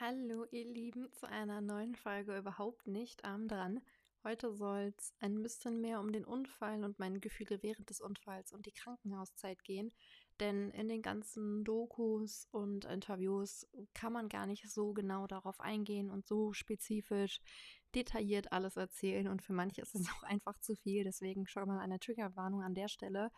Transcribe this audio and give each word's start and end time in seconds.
Hallo, 0.00 0.44
ihr 0.52 0.64
Lieben, 0.64 1.12
zu 1.12 1.26
einer 1.26 1.60
neuen 1.60 1.96
Folge 1.96 2.38
überhaupt 2.38 2.86
nicht 2.86 3.24
arm 3.24 3.48
dran. 3.48 3.80
Heute 4.22 4.52
soll 4.54 4.94
es 4.96 5.12
ein 5.18 5.42
bisschen 5.42 5.80
mehr 5.80 5.98
um 5.98 6.12
den 6.12 6.24
Unfall 6.24 6.84
und 6.84 7.00
meine 7.00 7.18
Gefühle 7.18 7.64
während 7.64 7.90
des 7.90 8.00
Unfalls 8.00 8.52
und 8.52 8.66
die 8.66 8.72
Krankenhauszeit 8.72 9.64
gehen. 9.64 9.92
Denn 10.38 10.70
in 10.70 10.86
den 10.86 11.02
ganzen 11.02 11.64
Dokus 11.64 12.46
und 12.52 12.84
Interviews 12.84 13.66
kann 13.92 14.12
man 14.12 14.28
gar 14.28 14.46
nicht 14.46 14.70
so 14.70 14.92
genau 14.92 15.26
darauf 15.26 15.58
eingehen 15.58 16.10
und 16.10 16.28
so 16.28 16.52
spezifisch 16.52 17.40
detailliert 17.92 18.52
alles 18.52 18.76
erzählen. 18.76 19.26
Und 19.26 19.42
für 19.42 19.52
manche 19.52 19.80
ist 19.82 19.96
es 19.96 20.06
auch 20.16 20.22
einfach 20.22 20.56
zu 20.60 20.76
viel. 20.76 21.02
Deswegen 21.02 21.48
schon 21.48 21.66
mal 21.66 21.80
eine 21.80 21.98
Triggerwarnung 21.98 22.62
an 22.62 22.76
der 22.76 22.86
Stelle. 22.86 23.32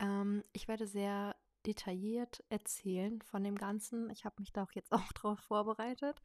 Ähm, 0.00 0.42
ich 0.54 0.68
werde 0.68 0.86
sehr 0.86 1.36
detailliert 1.66 2.44
erzählen 2.48 3.20
von 3.22 3.44
dem 3.44 3.56
Ganzen. 3.56 4.10
Ich 4.10 4.24
habe 4.24 4.36
mich 4.38 4.52
da 4.52 4.62
auch 4.64 4.72
jetzt 4.72 4.92
auch 4.92 5.12
drauf 5.12 5.38
vorbereitet, 5.40 6.22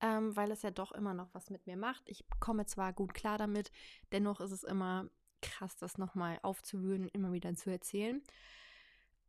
ähm, 0.00 0.34
weil 0.36 0.50
es 0.50 0.62
ja 0.62 0.70
doch 0.70 0.92
immer 0.92 1.14
noch 1.14 1.32
was 1.34 1.50
mit 1.50 1.66
mir 1.66 1.76
macht. 1.76 2.02
Ich 2.08 2.24
komme 2.40 2.66
zwar 2.66 2.92
gut 2.92 3.14
klar 3.14 3.38
damit, 3.38 3.70
dennoch 4.12 4.40
ist 4.40 4.52
es 4.52 4.64
immer 4.64 5.08
krass, 5.40 5.76
das 5.76 5.98
nochmal 5.98 6.38
aufzuwühlen, 6.42 7.08
immer 7.08 7.32
wieder 7.32 7.54
zu 7.54 7.70
erzählen. 7.70 8.22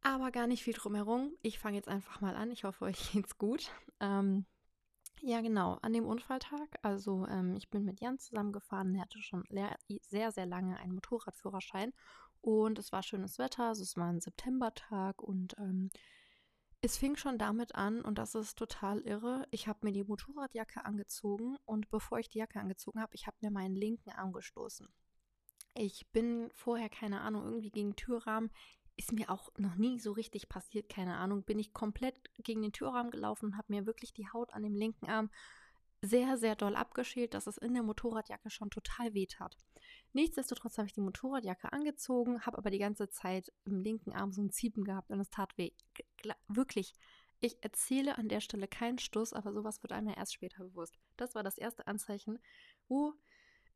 Aber 0.03 0.31
gar 0.31 0.47
nicht 0.47 0.63
viel 0.63 0.73
drumherum. 0.73 1.31
Ich 1.41 1.59
fange 1.59 1.77
jetzt 1.77 1.87
einfach 1.87 2.19
mal 2.21 2.35
an. 2.35 2.51
Ich 2.51 2.65
hoffe, 2.65 2.85
euch 2.85 3.11
geht's 3.11 3.37
gut. 3.37 3.71
Ähm, 3.99 4.45
ja, 5.21 5.39
genau. 5.41 5.79
An 5.81 5.93
dem 5.93 6.05
Unfalltag, 6.05 6.77
also 6.81 7.25
ähm, 7.27 7.55
ich 7.55 7.69
bin 7.69 7.85
mit 7.85 8.01
Jan 8.01 8.19
zusammengefahren. 8.19 8.93
Er 8.95 9.03
hatte 9.03 9.21
schon 9.21 9.45
sehr, 10.01 10.31
sehr 10.31 10.45
lange 10.45 10.77
einen 10.77 10.93
Motorradführerschein 10.93 11.93
und 12.43 12.77
es 12.77 12.91
war 12.91 13.01
schönes 13.03 13.39
Wetter, 13.39 13.69
also 13.69 13.83
es 13.83 13.95
war 13.95 14.09
ein 14.09 14.19
Septembertag 14.19 15.23
und 15.23 15.55
ähm, 15.57 15.89
es 16.81 16.97
fing 16.97 17.15
schon 17.15 17.37
damit 17.37 17.73
an 17.73 18.01
und 18.01 18.17
das 18.17 18.35
ist 18.35 18.57
total 18.57 18.99
irre. 18.99 19.47
Ich 19.51 19.69
habe 19.69 19.79
mir 19.83 19.93
die 19.93 20.03
Motorradjacke 20.03 20.83
angezogen 20.83 21.55
und 21.63 21.89
bevor 21.89 22.19
ich 22.19 22.27
die 22.27 22.39
Jacke 22.39 22.59
angezogen 22.59 22.99
habe, 22.99 23.15
ich 23.15 23.27
habe 23.27 23.37
mir 23.39 23.49
meinen 23.49 23.77
linken 23.77 24.09
Arm 24.09 24.33
gestoßen. 24.33 24.89
Ich 25.73 26.05
bin 26.11 26.49
vorher, 26.53 26.89
keine 26.89 27.21
Ahnung, 27.21 27.45
irgendwie 27.45 27.71
gegen 27.71 27.95
Türrahmen. 27.95 28.51
Ist 28.97 29.13
mir 29.13 29.29
auch 29.29 29.49
noch 29.57 29.75
nie 29.75 29.97
so 29.97 30.11
richtig 30.11 30.49
passiert, 30.49 30.89
keine 30.89 31.15
Ahnung. 31.15 31.43
Bin 31.43 31.59
ich 31.59 31.71
komplett 31.71 32.19
gegen 32.43 32.61
den 32.61 32.73
Türrahmen 32.73 33.11
gelaufen 33.11 33.45
und 33.45 33.57
habe 33.57 33.71
mir 33.71 33.85
wirklich 33.85 34.13
die 34.13 34.27
Haut 34.27 34.53
an 34.53 34.63
dem 34.63 34.75
linken 34.75 35.09
Arm 35.09 35.31
sehr, 36.01 36.35
sehr 36.35 36.57
doll 36.57 36.75
abgeschält, 36.75 37.35
dass 37.35 37.47
es 37.47 37.57
in 37.57 37.73
der 37.73 37.83
Motorradjacke 37.83 38.49
schon 38.49 38.69
total 38.69 39.13
weh 39.13 39.27
tat. 39.27 39.55
Nichtsdestotrotz 40.13 40.77
habe 40.77 40.87
ich 40.87 40.93
die 40.93 41.01
Motorradjacke 41.01 41.73
angezogen, 41.73 42.45
habe 42.45 42.57
aber 42.57 42.69
die 42.69 42.79
ganze 42.79 43.09
Zeit 43.09 43.51
im 43.65 43.81
linken 43.81 44.13
Arm 44.13 44.31
so 44.31 44.41
ein 44.41 44.51
Ziepen 44.51 44.83
gehabt 44.83 45.09
und 45.09 45.19
es 45.19 45.29
tat 45.29 45.57
weh. 45.57 45.71
Wirklich. 46.47 46.93
Ich 47.39 47.61
erzähle 47.61 48.17
an 48.17 48.29
der 48.29 48.39
Stelle 48.39 48.67
keinen 48.67 48.99
Stuss, 48.99 49.33
aber 49.33 49.51
sowas 49.51 49.83
wird 49.83 49.91
einem 49.91 50.07
ja 50.07 50.15
erst 50.15 50.33
später 50.33 50.63
bewusst. 50.63 50.97
Das 51.17 51.35
war 51.35 51.43
das 51.43 51.57
erste 51.57 51.87
Anzeichen, 51.87 52.39
wo 52.87 53.13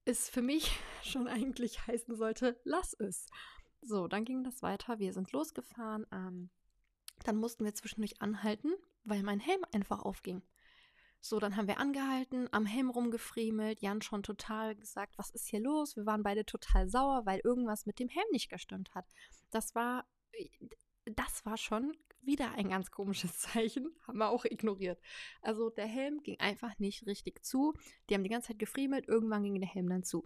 es 0.06 0.30
für 0.30 0.42
mich 0.42 0.72
schon 1.04 1.28
eigentlich 1.28 1.86
heißen 1.86 2.16
sollte, 2.16 2.60
lass 2.64 2.94
es. 2.94 3.26
So, 3.82 4.08
dann 4.08 4.24
ging 4.24 4.44
das 4.44 4.62
weiter. 4.62 5.00
Wir 5.00 5.14
sind 5.14 5.32
losgefahren. 5.32 6.06
Ähm, 6.12 6.50
dann 7.26 7.38
mussten 7.38 7.66
wir 7.66 7.74
zwischendurch 7.74 8.22
anhalten, 8.22 8.74
weil 9.04 9.24
mein 9.24 9.40
Helm 9.40 9.66
einfach 9.72 10.02
aufging. 10.02 10.44
So, 11.20 11.40
dann 11.40 11.58
haben 11.58 11.68
wir 11.68 11.80
angehalten, 11.80 12.48
am 12.52 12.66
Helm 12.66 12.90
rumgefriemelt, 12.90 13.82
Jan 13.82 14.02
schon 14.02 14.24
total 14.24 14.76
gesagt, 14.76 15.18
was 15.18 15.30
ist 15.32 15.48
hier 15.48 15.60
los? 15.60 15.96
Wir 15.96 16.06
waren 16.06 16.24
beide 16.24 16.46
total 16.46 16.88
sauer, 16.90 17.26
weil 17.26 17.42
irgendwas 17.44 17.86
mit 17.86 18.00
dem 18.00 18.08
Helm 18.08 18.28
nicht 18.32 18.50
gestimmt 18.50 18.94
hat. 18.94 19.06
Das 19.50 19.76
war, 19.76 20.06
das 21.06 21.46
war 21.46 21.58
schon 21.58 21.98
wieder 22.22 22.52
ein 22.54 22.70
ganz 22.70 22.92
komisches 22.92 23.38
Zeichen, 23.40 23.90
haben 24.06 24.20
wir 24.20 24.30
auch 24.30 24.46
ignoriert. 24.46 25.02
Also 25.42 25.70
der 25.70 25.88
Helm 25.88 26.22
ging 26.24 26.40
einfach 26.40 26.78
nicht 26.80 27.06
richtig 27.08 27.44
zu. 27.44 27.74
Die 28.10 28.14
haben 28.14 28.24
die 28.24 28.30
ganze 28.30 28.50
Zeit 28.50 28.60
gefriemelt, 28.60 29.08
irgendwann 29.08 29.44
ging 29.44 29.60
der 29.60 29.70
Helm 29.70 29.90
dann 29.90 30.04
zu. 30.04 30.26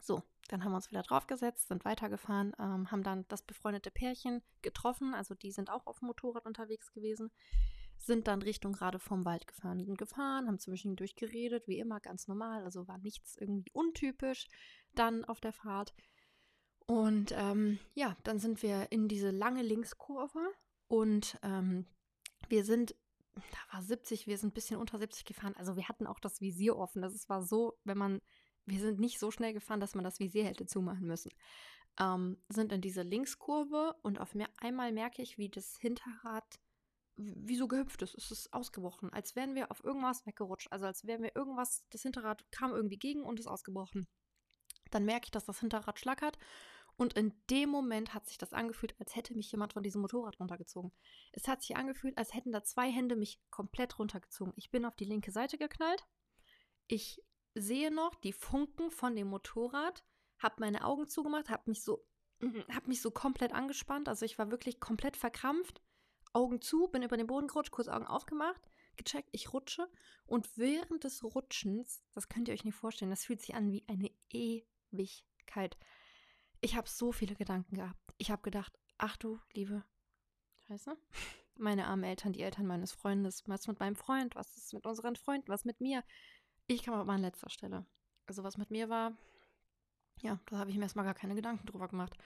So, 0.00 0.22
dann 0.48 0.64
haben 0.64 0.72
wir 0.72 0.76
uns 0.76 0.90
wieder 0.90 1.02
draufgesetzt, 1.02 1.68
sind 1.68 1.84
weitergefahren, 1.84 2.54
ähm, 2.58 2.90
haben 2.90 3.02
dann 3.02 3.26
das 3.28 3.42
befreundete 3.42 3.90
Pärchen 3.90 4.42
getroffen, 4.62 5.14
also 5.14 5.34
die 5.34 5.52
sind 5.52 5.70
auch 5.70 5.86
auf 5.86 5.98
dem 6.00 6.08
Motorrad 6.08 6.46
unterwegs 6.46 6.92
gewesen 6.92 7.30
sind 8.00 8.28
dann 8.28 8.42
Richtung 8.42 8.72
gerade 8.72 8.98
vom 8.98 9.24
Wald 9.24 9.46
gefahren, 9.46 9.84
sind 9.84 9.98
gefahren, 9.98 10.46
haben 10.46 10.58
zwischendurch 10.58 11.16
geredet, 11.16 11.68
wie 11.68 11.78
immer, 11.78 12.00
ganz 12.00 12.28
normal, 12.28 12.64
also 12.64 12.88
war 12.88 12.98
nichts 12.98 13.36
irgendwie 13.36 13.70
untypisch 13.72 14.48
dann 14.94 15.24
auf 15.24 15.40
der 15.40 15.52
Fahrt. 15.52 15.94
Und 16.86 17.32
ähm, 17.36 17.78
ja, 17.94 18.16
dann 18.24 18.38
sind 18.38 18.62
wir 18.62 18.90
in 18.90 19.06
diese 19.06 19.30
lange 19.30 19.62
Linkskurve 19.62 20.40
und 20.88 21.38
ähm, 21.42 21.86
wir 22.48 22.64
sind, 22.64 22.96
da 23.34 23.74
war 23.74 23.82
70, 23.82 24.26
wir 24.26 24.38
sind 24.38 24.50
ein 24.50 24.54
bisschen 24.54 24.80
unter 24.80 24.98
70 24.98 25.24
gefahren, 25.24 25.54
also 25.56 25.76
wir 25.76 25.88
hatten 25.88 26.06
auch 26.06 26.18
das 26.18 26.40
Visier 26.40 26.76
offen. 26.76 27.02
Das 27.02 27.28
war 27.28 27.42
so, 27.44 27.78
wenn 27.84 27.98
man, 27.98 28.20
wir 28.64 28.80
sind 28.80 28.98
nicht 28.98 29.20
so 29.20 29.30
schnell 29.30 29.52
gefahren, 29.52 29.80
dass 29.80 29.94
man 29.94 30.04
das 30.04 30.18
Visier 30.18 30.44
hätte 30.44 30.66
zumachen 30.66 31.06
müssen. 31.06 31.30
Ähm, 31.98 32.38
sind 32.48 32.72
in 32.72 32.80
diese 32.80 33.02
Linkskurve 33.02 33.94
und 34.02 34.20
auf 34.20 34.34
mehr, 34.34 34.48
einmal 34.56 34.90
merke 34.90 35.22
ich, 35.22 35.38
wie 35.38 35.48
das 35.48 35.76
Hinterrad 35.78 36.58
wie 37.20 37.56
so 37.56 37.68
gehüpft 37.68 38.02
ist. 38.02 38.14
Es 38.14 38.30
ist 38.30 38.52
ausgebrochen, 38.52 39.12
als 39.12 39.36
wären 39.36 39.54
wir 39.54 39.70
auf 39.70 39.84
irgendwas 39.84 40.26
weggerutscht. 40.26 40.72
Also 40.72 40.86
als 40.86 41.06
wären 41.06 41.22
wir 41.22 41.34
irgendwas, 41.36 41.84
das 41.90 42.02
Hinterrad 42.02 42.50
kam 42.50 42.72
irgendwie 42.72 42.98
gegen 42.98 43.22
und 43.22 43.38
ist 43.38 43.46
ausgebrochen. 43.46 44.08
Dann 44.90 45.04
merke 45.04 45.26
ich, 45.26 45.30
dass 45.30 45.44
das 45.44 45.60
Hinterrad 45.60 45.98
schlackert. 45.98 46.38
Und 46.96 47.14
in 47.14 47.32
dem 47.48 47.70
Moment 47.70 48.12
hat 48.12 48.26
sich 48.26 48.36
das 48.36 48.52
angefühlt, 48.52 48.94
als 48.98 49.16
hätte 49.16 49.34
mich 49.34 49.50
jemand 49.52 49.72
von 49.72 49.82
diesem 49.82 50.02
Motorrad 50.02 50.38
runtergezogen. 50.38 50.92
Es 51.32 51.48
hat 51.48 51.62
sich 51.62 51.76
angefühlt, 51.76 52.18
als 52.18 52.34
hätten 52.34 52.52
da 52.52 52.62
zwei 52.62 52.90
Hände 52.90 53.16
mich 53.16 53.40
komplett 53.50 53.98
runtergezogen. 53.98 54.52
Ich 54.56 54.70
bin 54.70 54.84
auf 54.84 54.96
die 54.96 55.06
linke 55.06 55.32
Seite 55.32 55.56
geknallt. 55.56 56.04
Ich 56.88 57.22
sehe 57.54 57.90
noch 57.90 58.14
die 58.16 58.32
Funken 58.32 58.90
von 58.90 59.16
dem 59.16 59.28
Motorrad, 59.28 60.04
habe 60.38 60.56
meine 60.58 60.84
Augen 60.84 61.08
zugemacht, 61.08 61.48
habe 61.48 61.70
mich 61.70 61.82
so, 61.82 62.04
habe 62.42 62.88
mich 62.88 63.00
so 63.00 63.10
komplett 63.10 63.52
angespannt. 63.52 64.08
Also 64.08 64.26
ich 64.26 64.38
war 64.38 64.50
wirklich 64.50 64.80
komplett 64.80 65.16
verkrampft 65.16 65.80
Augen 66.32 66.60
zu, 66.60 66.88
bin 66.88 67.02
über 67.02 67.16
den 67.16 67.26
Boden 67.26 67.48
gerutscht, 67.48 67.70
kurz 67.70 67.88
Augen 67.88 68.06
aufgemacht, 68.06 68.60
gecheckt, 68.96 69.28
ich 69.32 69.52
rutsche. 69.52 69.88
Und 70.26 70.56
während 70.56 71.04
des 71.04 71.22
Rutschens, 71.24 72.02
das 72.14 72.28
könnt 72.28 72.48
ihr 72.48 72.54
euch 72.54 72.64
nicht 72.64 72.74
vorstellen, 72.74 73.10
das 73.10 73.24
fühlt 73.24 73.40
sich 73.40 73.54
an 73.54 73.72
wie 73.72 73.84
eine 73.88 74.10
Ewigkeit. 74.30 75.76
Ich 76.60 76.76
habe 76.76 76.88
so 76.88 77.12
viele 77.12 77.34
Gedanken 77.34 77.76
gehabt. 77.76 78.14
Ich 78.18 78.30
habe 78.30 78.42
gedacht, 78.42 78.78
ach 78.98 79.16
du 79.16 79.40
liebe 79.52 79.84
Scheiße, 80.66 80.96
meine 81.56 81.86
armen 81.86 82.04
Eltern, 82.04 82.32
die 82.32 82.42
Eltern 82.42 82.66
meines 82.66 82.92
Freundes, 82.92 83.42
was 83.46 83.66
mit 83.66 83.80
meinem 83.80 83.96
Freund, 83.96 84.34
was 84.34 84.56
ist 84.56 84.72
mit 84.72 84.86
unseren 84.86 85.16
Freunden, 85.16 85.48
was 85.48 85.64
mit 85.64 85.80
mir. 85.80 86.04
Ich 86.66 86.82
kam 86.84 86.94
aber 86.94 87.12
an 87.12 87.22
letzter 87.22 87.50
Stelle. 87.50 87.86
Also 88.26 88.44
was 88.44 88.56
mit 88.56 88.70
mir 88.70 88.88
war, 88.88 89.16
ja, 90.22 90.38
da 90.46 90.58
habe 90.58 90.70
ich 90.70 90.76
mir 90.76 90.82
erstmal 90.82 91.04
gar 91.04 91.14
keine 91.14 91.34
Gedanken 91.34 91.66
drüber 91.66 91.88
gemacht. 91.88 92.16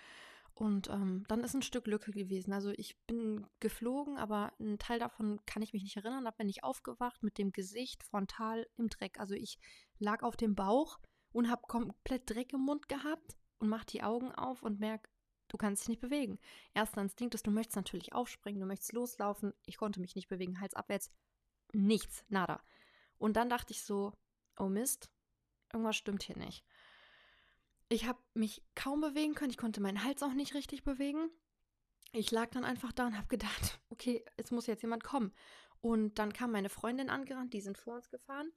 Und 0.54 0.88
ähm, 0.88 1.25
dann 1.26 1.42
ist 1.42 1.54
ein 1.54 1.62
Stück 1.62 1.88
Lücke 1.88 2.12
gewesen. 2.12 2.53
Also 2.53 2.70
ich 2.70 2.97
bin 3.06 3.44
geflogen, 3.59 4.16
aber 4.19 4.53
ein 4.60 4.78
Teil 4.78 5.00
davon 5.00 5.41
kann 5.47 5.62
ich 5.62 5.72
mich 5.72 5.82
nicht 5.82 5.97
erinnern. 5.97 6.25
Da 6.25 6.31
bin 6.31 6.48
ich 6.48 6.62
aufgewacht 6.62 7.22
mit 7.25 7.38
dem 7.38 7.50
Gesicht 7.50 8.04
frontal 8.04 8.66
im 8.76 8.88
Dreck. 8.88 9.19
Also 9.19 9.34
ich 9.34 9.59
lag 9.98 10.22
auf 10.22 10.37
dem 10.37 10.54
Bauch 10.54 11.00
und 11.32 11.50
habe 11.50 11.62
komplett 11.66 12.31
Dreck 12.31 12.53
im 12.53 12.60
Mund 12.60 12.88
gehabt 12.88 13.37
und 13.59 13.69
mach 13.69 13.84
die 13.84 14.04
Augen 14.04 14.31
auf 14.32 14.62
und 14.62 14.78
merke, 14.78 15.10
du 15.48 15.56
kannst 15.56 15.82
dich 15.82 15.88
nicht 15.88 16.00
bewegen. 16.00 16.38
Erster 16.72 17.00
Instinkt 17.00 17.34
ist, 17.34 17.47
du 17.47 17.50
möchtest 17.50 17.76
natürlich 17.76 18.12
aufspringen, 18.12 18.60
du 18.60 18.66
möchtest 18.66 18.93
loslaufen. 18.93 19.53
Ich 19.66 19.76
konnte 19.76 20.00
mich 20.00 20.14
nicht 20.14 20.28
bewegen, 20.28 20.60
Hals 20.60 20.75
abwärts. 20.75 21.10
Nichts, 21.72 22.25
nada. 22.28 22.62
Und 23.19 23.37
dann 23.37 23.48
dachte 23.48 23.72
ich 23.72 23.82
so, 23.82 24.12
oh 24.56 24.69
Mist, 24.69 25.10
irgendwas 25.72 25.97
stimmt 25.97 26.22
hier 26.22 26.37
nicht. 26.37 26.64
Ich 27.94 28.06
habe 28.06 28.19
mich 28.34 28.60
kaum 28.75 29.00
bewegen 29.00 29.34
können. 29.34 29.53
Ich 29.53 29.56
konnte 29.56 29.81
meinen 29.81 30.03
Hals 30.03 30.25
auch 30.25 30.34
nicht 30.34 30.55
richtig 30.55 30.82
bewegen. 30.82 31.31
Ich 32.12 32.32
lag 32.32 32.50
dann 32.50 32.65
einfach 32.65 32.91
da 32.91 33.06
und 33.06 33.16
habe 33.16 33.28
gedacht, 33.28 33.81
okay, 33.88 34.25
es 34.37 34.50
muss 34.50 34.66
jetzt 34.66 34.82
jemand 34.82 35.05
kommen. 35.05 35.32
Und 35.81 36.19
dann 36.19 36.32
kam 36.32 36.50
meine 36.50 36.71
Freundin 36.71 37.09
angerannt, 37.09 37.55
die 37.55 37.60
sind 37.60 37.78
vor 37.78 37.94
uns 37.94 38.10
gefahren 38.10 38.50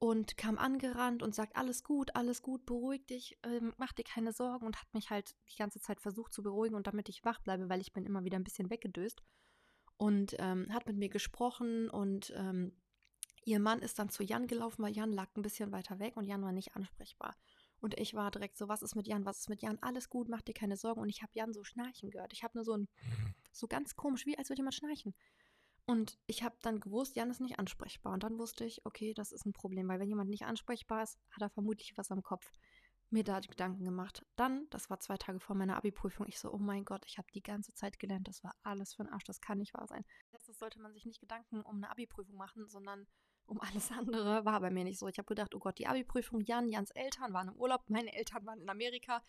und 0.00 0.36
kam 0.36 0.58
angerannt 0.58 1.22
und 1.22 1.36
sagt, 1.36 1.56
alles 1.56 1.84
gut, 1.84 2.16
alles 2.16 2.42
gut, 2.42 2.66
beruhig 2.66 3.06
dich, 3.06 3.38
ähm, 3.44 3.74
mach 3.76 3.92
dir 3.92 4.02
keine 4.02 4.32
Sorgen 4.32 4.66
und 4.66 4.80
hat 4.80 4.92
mich 4.92 5.10
halt 5.10 5.36
die 5.52 5.56
ganze 5.56 5.78
Zeit 5.78 6.00
versucht 6.00 6.32
zu 6.32 6.42
beruhigen 6.42 6.74
und 6.74 6.88
damit 6.88 7.08
ich 7.08 7.24
wach 7.24 7.38
bleibe, 7.42 7.68
weil 7.68 7.80
ich 7.80 7.92
bin 7.92 8.06
immer 8.06 8.24
wieder 8.24 8.38
ein 8.38 8.44
bisschen 8.44 8.70
weggedöst 8.70 9.22
und 9.98 10.34
ähm, 10.40 10.72
hat 10.72 10.86
mit 10.86 10.96
mir 10.96 11.10
gesprochen 11.10 11.90
und 11.90 12.32
ähm, 12.34 12.72
ihr 13.44 13.60
Mann 13.60 13.82
ist 13.82 14.00
dann 14.00 14.08
zu 14.08 14.24
Jan 14.24 14.48
gelaufen, 14.48 14.82
weil 14.82 14.96
Jan 14.96 15.12
lag 15.12 15.28
ein 15.36 15.42
bisschen 15.42 15.70
weiter 15.70 16.00
weg 16.00 16.16
und 16.16 16.26
Jan 16.26 16.42
war 16.42 16.52
nicht 16.52 16.74
ansprechbar. 16.74 17.36
Und 17.80 17.98
ich 17.98 18.14
war 18.14 18.30
direkt 18.30 18.58
so, 18.58 18.68
was 18.68 18.82
ist 18.82 18.94
mit 18.94 19.06
Jan, 19.06 19.24
was 19.24 19.40
ist 19.40 19.48
mit 19.48 19.62
Jan? 19.62 19.78
Alles 19.80 20.10
gut, 20.10 20.28
mach 20.28 20.42
dir 20.42 20.54
keine 20.54 20.76
Sorgen. 20.76 21.00
Und 21.00 21.08
ich 21.08 21.22
habe 21.22 21.32
Jan 21.34 21.52
so 21.52 21.64
schnarchen 21.64 22.10
gehört. 22.10 22.32
Ich 22.32 22.42
habe 22.42 22.56
nur 22.56 22.64
so 22.64 22.76
ein, 22.76 22.88
so 23.52 23.66
ganz 23.66 23.96
komisch, 23.96 24.26
wie 24.26 24.36
als 24.36 24.50
würde 24.50 24.60
jemand 24.60 24.74
schnarchen. 24.74 25.14
Und 25.86 26.18
ich 26.26 26.42
habe 26.42 26.56
dann 26.62 26.78
gewusst, 26.78 27.16
Jan 27.16 27.30
ist 27.30 27.40
nicht 27.40 27.58
ansprechbar. 27.58 28.12
Und 28.12 28.22
dann 28.22 28.38
wusste 28.38 28.64
ich, 28.64 28.84
okay, 28.84 29.14
das 29.14 29.32
ist 29.32 29.46
ein 29.46 29.52
Problem, 29.52 29.88
weil 29.88 29.98
wenn 29.98 30.08
jemand 30.08 30.30
nicht 30.30 30.44
ansprechbar 30.44 31.02
ist, 31.02 31.18
hat 31.30 31.42
er 31.42 31.50
vermutlich 31.50 31.96
was 31.96 32.10
am 32.10 32.22
Kopf. 32.22 32.52
Mir 33.12 33.24
da 33.24 33.40
Gedanken 33.40 33.84
gemacht. 33.84 34.24
Dann, 34.36 34.68
das 34.70 34.88
war 34.88 35.00
zwei 35.00 35.16
Tage 35.16 35.40
vor 35.40 35.56
meiner 35.56 35.76
Abi-Prüfung, 35.76 36.26
ich 36.28 36.38
so, 36.38 36.52
oh 36.52 36.58
mein 36.58 36.84
Gott, 36.84 37.04
ich 37.06 37.18
habe 37.18 37.26
die 37.34 37.42
ganze 37.42 37.74
Zeit 37.74 37.98
gelernt, 37.98 38.28
das 38.28 38.44
war 38.44 38.54
alles 38.62 38.94
für 38.94 39.02
den 39.02 39.12
Arsch, 39.12 39.24
das 39.24 39.40
kann 39.40 39.58
nicht 39.58 39.74
wahr 39.74 39.88
sein. 39.88 40.04
Das 40.30 40.46
sollte 40.46 40.78
man 40.78 40.92
sich 40.92 41.06
nicht 41.06 41.18
Gedanken 41.18 41.60
um 41.62 41.78
eine 41.78 41.90
Abi-Prüfung 41.90 42.36
machen, 42.36 42.68
sondern 42.68 43.08
um 43.50 43.60
alles 43.60 43.90
andere 43.90 44.44
war 44.44 44.60
bei 44.60 44.70
mir 44.70 44.84
nicht 44.84 44.98
so. 44.98 45.08
Ich 45.08 45.18
habe 45.18 45.26
gedacht, 45.26 45.54
oh 45.54 45.58
Gott, 45.58 45.78
die 45.78 45.88
Abi-Prüfung, 45.88 46.40
Jan, 46.40 46.68
Jans 46.68 46.92
Eltern 46.92 47.32
waren 47.32 47.48
im 47.48 47.56
Urlaub, 47.56 47.82
meine 47.88 48.14
Eltern 48.14 48.46
waren 48.46 48.60
in 48.60 48.68
Amerika. 48.68 49.22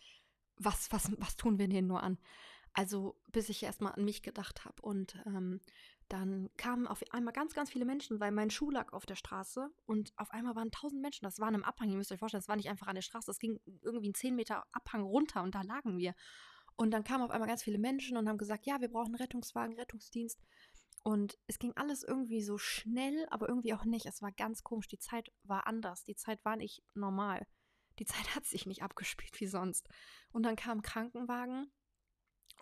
Was, 0.56 0.92
was, 0.92 1.10
was 1.18 1.36
tun 1.36 1.58
wir 1.58 1.68
denen 1.68 1.88
nur 1.88 2.02
an? 2.02 2.18
Also, 2.72 3.20
bis 3.32 3.48
ich 3.48 3.62
erstmal 3.62 3.92
an 3.92 4.04
mich 4.04 4.22
gedacht 4.22 4.64
habe. 4.64 4.80
Und 4.80 5.20
ähm, 5.26 5.60
dann 6.08 6.50
kamen 6.56 6.86
auf 6.86 7.02
einmal 7.10 7.32
ganz, 7.32 7.52
ganz 7.52 7.70
viele 7.70 7.84
Menschen, 7.84 8.20
weil 8.20 8.30
mein 8.30 8.50
Schuh 8.50 8.70
lag 8.70 8.92
auf 8.92 9.06
der 9.06 9.16
Straße 9.16 9.70
und 9.86 10.12
auf 10.16 10.30
einmal 10.30 10.54
waren 10.54 10.70
tausend 10.70 11.02
Menschen. 11.02 11.24
Das 11.24 11.40
war 11.40 11.52
im 11.52 11.64
Abhang, 11.64 11.90
ihr 11.90 11.96
müsst 11.96 12.12
euch 12.12 12.18
vorstellen, 12.18 12.42
das 12.42 12.48
war 12.48 12.56
nicht 12.56 12.70
einfach 12.70 12.86
an 12.86 12.94
der 12.94 13.02
Straße, 13.02 13.26
das 13.26 13.38
ging 13.38 13.58
irgendwie 13.82 14.06
einen 14.06 14.14
10 14.14 14.36
Meter 14.36 14.64
Abhang 14.72 15.02
runter 15.02 15.42
und 15.42 15.54
da 15.54 15.62
lagen 15.62 15.98
wir. 15.98 16.14
Und 16.76 16.90
dann 16.90 17.04
kamen 17.04 17.24
auf 17.24 17.30
einmal 17.30 17.48
ganz 17.48 17.62
viele 17.62 17.78
Menschen 17.78 18.16
und 18.16 18.28
haben 18.28 18.38
gesagt, 18.38 18.66
ja, 18.66 18.80
wir 18.80 18.88
brauchen 18.88 19.14
Rettungswagen, 19.14 19.76
Rettungsdienst. 19.76 20.40
Und 21.04 21.38
es 21.48 21.58
ging 21.58 21.72
alles 21.74 22.04
irgendwie 22.04 22.42
so 22.42 22.58
schnell, 22.58 23.26
aber 23.30 23.48
irgendwie 23.48 23.74
auch 23.74 23.84
nicht. 23.84 24.06
Es 24.06 24.22
war 24.22 24.30
ganz 24.30 24.62
komisch. 24.62 24.86
Die 24.86 24.98
Zeit 24.98 25.32
war 25.42 25.66
anders. 25.66 26.04
Die 26.04 26.14
Zeit 26.14 26.44
war 26.44 26.56
nicht 26.56 26.82
normal. 26.94 27.46
Die 27.98 28.04
Zeit 28.06 28.34
hat 28.34 28.46
sich 28.46 28.66
nicht 28.66 28.82
abgespielt 28.82 29.40
wie 29.40 29.46
sonst. 29.46 29.88
Und 30.30 30.44
dann 30.44 30.56
kam 30.56 30.82
Krankenwagen 30.82 31.70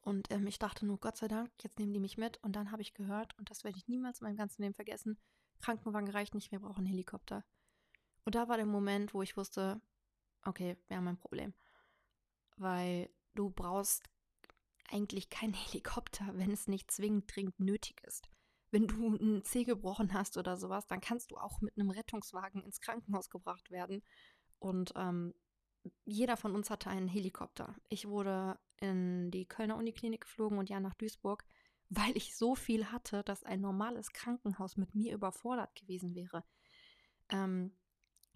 und 0.03 0.31
ähm, 0.31 0.47
ich 0.47 0.59
dachte 0.59 0.87
nur, 0.87 0.99
Gott 0.99 1.17
sei 1.17 1.29
Dank, 1.29 1.51
jetzt 1.63 1.79
nehmen 1.79 1.93
die 1.93 2.01
mich 2.01 2.17
mit. 2.17 2.43
Und 2.43 2.57
dann 2.57 2.73
habe 2.73 2.83
ich 2.83 2.95
gehört, 2.95 3.37
und 3.39 3.51
das 3.51 3.65
werde 3.65 3.77
ich 3.77 3.89
niemals 3.89 4.21
in 4.21 4.27
meinem 4.27 4.37
ganzen 4.37 4.63
Leben 4.63 4.75
vergessen, 4.75 5.19
Krankenwagen 5.61 6.09
reicht 6.09 6.35
nicht, 6.35 6.53
wir 6.53 6.61
brauchen 6.61 6.79
einen 6.79 6.87
Helikopter. 6.87 7.45
Und 8.25 8.35
da 8.35 8.49
war 8.49 8.57
der 8.57 8.67
Moment, 8.67 9.13
wo 9.13 9.23
ich 9.23 9.37
wusste, 9.37 9.81
okay, 10.45 10.77
wir 10.89 10.97
haben 10.97 11.09
ein 11.09 11.19
Problem. 11.19 11.53
Weil 12.57 13.11
du 13.35 13.51
brauchst 13.51 14.09
eigentlich 14.91 15.31
keinen 15.31 15.55
Helikopter, 15.55 16.27
wenn 16.35 16.51
es 16.51 16.69
nicht 16.69 16.91
zwingend 16.91 17.35
dringend 17.35 17.61
nötig 17.61 18.03
ist. 18.07 18.29
Wenn 18.71 18.87
du 18.87 19.07
einen 19.07 19.45
Zeh 19.45 19.65
gebrochen 19.65 20.15
hast 20.15 20.37
oder 20.37 20.57
sowas, 20.57 20.87
dann 20.87 21.01
kannst 21.01 21.33
du 21.33 21.37
auch 21.37 21.61
mit 21.61 21.77
einem 21.77 21.91
Rettungswagen 21.91 22.63
ins 22.63 22.81
Krankenhaus 22.81 23.29
gebracht 23.29 23.71
werden. 23.71 24.03
Und 24.61 24.93
ähm, 24.95 25.35
jeder 26.05 26.37
von 26.37 26.55
uns 26.55 26.71
hatte 26.71 26.91
einen 26.91 27.09
Helikopter. 27.09 27.75
Ich 27.89 28.07
wurde 28.07 28.59
in 28.81 29.31
die 29.31 29.47
Kölner 29.47 29.77
Uniklinik 29.77 30.23
geflogen 30.23 30.59
und 30.59 30.69
ja 30.69 30.79
nach 30.79 30.95
Duisburg, 30.95 31.45
weil 31.89 32.17
ich 32.17 32.37
so 32.37 32.55
viel 32.55 32.93
hatte, 32.93 33.25
dass 33.25 33.43
ein 33.43 33.61
normales 33.61 34.13
Krankenhaus 34.13 34.77
mit 34.77 34.95
mir 34.95 35.15
überfordert 35.15 35.75
gewesen 35.75 36.15
wäre. 36.15 36.45
Ähm, 37.31 37.73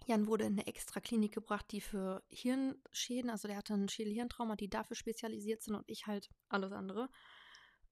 Jan 0.05 0.27
wurde 0.27 0.45
in 0.45 0.53
eine 0.53 0.67
extra 0.67 0.99
Klinik 0.99 1.33
gebracht, 1.33 1.65
die 1.71 1.81
für 1.81 2.23
Hirnschäden, 2.29 3.29
also 3.29 3.47
der 3.47 3.57
hatte 3.57 3.73
ein 3.73 3.89
Schädel-Hirntrauma, 3.89 4.55
die 4.55 4.69
dafür 4.69 4.95
spezialisiert 4.95 5.63
sind 5.63 5.75
und 5.75 5.89
ich 5.89 6.07
halt 6.07 6.29
alles 6.49 6.71
andere. 6.71 7.09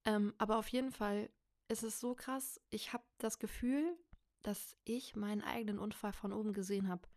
Ähm, 0.04 0.34
aber 0.38 0.58
auf 0.58 0.68
jeden 0.68 0.92
Fall 0.92 1.30
ist 1.68 1.82
es 1.82 1.98
so 1.98 2.14
krass, 2.14 2.60
ich 2.70 2.92
habe 2.92 3.04
das 3.18 3.38
Gefühl, 3.38 3.96
dass 4.42 4.76
ich 4.84 5.16
meinen 5.16 5.42
eigenen 5.42 5.78
Unfall 5.78 6.12
von 6.12 6.32
oben 6.32 6.52
gesehen 6.52 6.88
habe. 6.88 7.08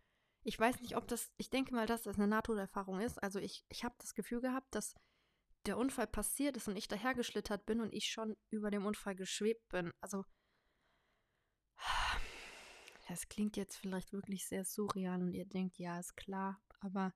Ich 0.44 0.58
weiß 0.58 0.80
nicht, 0.80 0.96
ob 0.96 1.08
das, 1.08 1.30
ich 1.38 1.50
denke 1.50 1.76
mal, 1.76 1.86
dass 1.86 2.04
das 2.04 2.16
eine 2.16 2.28
Nahtoderfahrung 2.28 3.02
ist. 3.02 3.22
Also 3.22 3.40
ich, 3.40 3.66
ich 3.68 3.84
habe 3.84 3.96
das 4.00 4.14
Gefühl 4.14 4.40
gehabt, 4.40 4.74
dass 4.74 4.96
der 5.66 5.78
Unfall 5.78 6.08
passiert 6.08 6.56
ist 6.56 6.68
und 6.68 6.78
ich 6.78 6.88
dahergeschlittert 6.88 7.66
bin 7.66 7.82
und 7.82 7.94
ich 7.94 8.10
schon 8.10 8.38
über 8.50 8.72
dem 8.72 8.86
Unfall 8.86 9.16
geschwebt 9.16 9.68
bin. 9.68 9.92
Also, 10.00 10.24
das 13.08 13.30
klingt 13.30 13.56
jetzt 13.56 13.78
vielleicht 13.78 14.12
wirklich 14.12 14.46
sehr 14.46 14.66
surreal 14.66 15.22
und 15.22 15.34
ihr 15.34 15.46
denkt, 15.46 15.80
ja, 15.80 15.98
ist 16.00 16.18
klar, 16.18 16.60
aber 16.82 17.14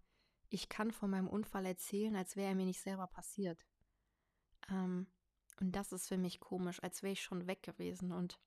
ich 0.50 0.70
kann 0.70 0.92
von 0.92 1.10
meinem 1.10 1.28
Unfall 1.28 1.66
erzählen, 1.66 2.16
als 2.16 2.36
wäre 2.36 2.50
er 2.50 2.56
mir 2.56 2.66
nicht 2.66 2.82
selber 2.82 3.08
passiert. 3.08 3.66
Ähm, 4.70 5.08
und 5.60 5.76
das 5.76 5.92
ist 5.92 6.08
für 6.08 6.18
mich 6.18 6.40
komisch, 6.40 6.82
als 6.82 7.04
wäre 7.04 7.14
ich 7.14 7.22
schon 7.22 7.46
weg 7.46 7.62
gewesen. 7.64 8.12
Und 8.12 8.40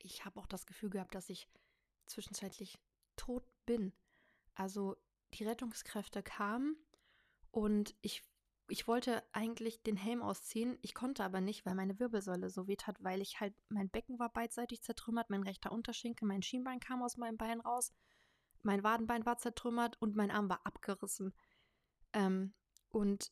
ich 0.00 0.24
habe 0.24 0.38
auch 0.40 0.46
das 0.46 0.66
Gefühl 0.66 0.90
gehabt, 0.90 1.14
dass 1.14 1.30
ich 1.30 1.48
zwischenzeitlich 2.06 2.78
tot 3.16 3.44
bin. 3.64 3.92
Also 4.54 4.96
die 5.34 5.44
Rettungskräfte 5.44 6.22
kamen 6.22 6.76
und 7.50 7.94
ich 8.02 8.22
ich 8.68 8.88
wollte 8.88 9.22
eigentlich 9.32 9.82
den 9.82 9.96
Helm 9.96 10.22
ausziehen, 10.22 10.78
ich 10.82 10.94
konnte 10.94 11.24
aber 11.24 11.40
nicht, 11.40 11.64
weil 11.66 11.74
meine 11.74 11.98
Wirbelsäule 12.00 12.50
so 12.50 12.66
weht 12.66 12.86
hat, 12.86 13.02
weil 13.02 13.20
ich 13.20 13.40
halt, 13.40 13.54
mein 13.68 13.88
Becken 13.88 14.18
war 14.18 14.32
beidseitig 14.32 14.82
zertrümmert, 14.82 15.30
mein 15.30 15.42
rechter 15.42 15.72
Unterschenkel, 15.72 16.26
mein 16.26 16.42
Schienbein 16.42 16.80
kam 16.80 17.02
aus 17.02 17.16
meinem 17.16 17.36
Bein 17.36 17.60
raus, 17.60 17.92
mein 18.62 18.82
Wadenbein 18.82 19.24
war 19.24 19.38
zertrümmert 19.38 20.00
und 20.00 20.16
mein 20.16 20.30
Arm 20.30 20.48
war 20.48 20.66
abgerissen. 20.66 21.32
Ähm, 22.12 22.54
und 22.90 23.30